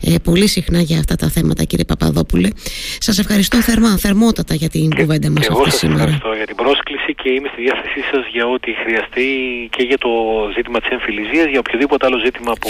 ε, 0.00 0.14
πολύ 0.22 0.48
συχνά 0.48 0.80
για 0.80 0.98
αυτά 0.98 1.14
τα 1.16 1.28
θέματα 1.28 1.64
κύριε 1.64 1.84
Παπαδόπουλε. 1.84 2.48
Σας 2.98 3.18
ευχαριστώ 3.18 3.62
θερμά, 3.62 3.98
θερμότατα 3.98 4.54
για 4.54 4.68
την 4.68 4.94
κουβέντα 4.94 5.30
μας 5.30 5.48
αυτή 5.48 5.70
σήμερα. 5.70 6.02
ευχαριστώ 6.02 6.32
για 6.32 6.46
την 6.46 6.56
πρόσκληση 6.56 7.14
και 7.14 7.30
είμαι 7.30 7.49
στη 7.52 7.62
διάθεσή 7.62 8.00
σας 8.10 8.26
για 8.34 8.46
ό,τι 8.46 8.72
χρειαστεί 8.72 9.26
και 9.70 9.82
για 9.82 9.98
το 9.98 10.10
ζήτημα 10.54 10.80
της 10.80 10.90
εμφυλιζίας, 10.90 11.46
για 11.46 11.58
οποιοδήποτε 11.58 12.06
άλλο 12.06 12.18
ζήτημα 12.18 12.52
που 12.60 12.68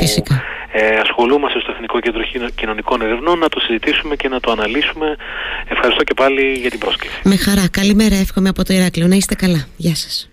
ε, 0.72 0.96
ασχολούμαστε 0.96 1.60
στο 1.60 1.72
Εθνικό 1.72 2.00
Κέντρο 2.00 2.22
Κοινωνικών 2.54 3.02
Ερευνών, 3.02 3.38
να 3.38 3.48
το 3.48 3.60
συζητήσουμε 3.60 4.16
και 4.16 4.28
να 4.28 4.40
το 4.40 4.50
αναλύσουμε. 4.50 5.16
Ευχαριστώ 5.68 6.02
και 6.04 6.14
πάλι 6.14 6.52
για 6.52 6.70
την 6.70 6.78
πρόσκληση. 6.78 7.20
Με 7.24 7.36
χαρά. 7.36 7.68
Καλημέρα, 7.70 8.16
εύχομαι 8.16 8.48
από 8.48 8.64
το 8.64 8.72
Ηράκλειο. 8.74 9.06
Να 9.06 9.14
είστε 9.14 9.34
καλά. 9.34 9.66
Γεια 9.76 9.94
σας. 9.94 10.30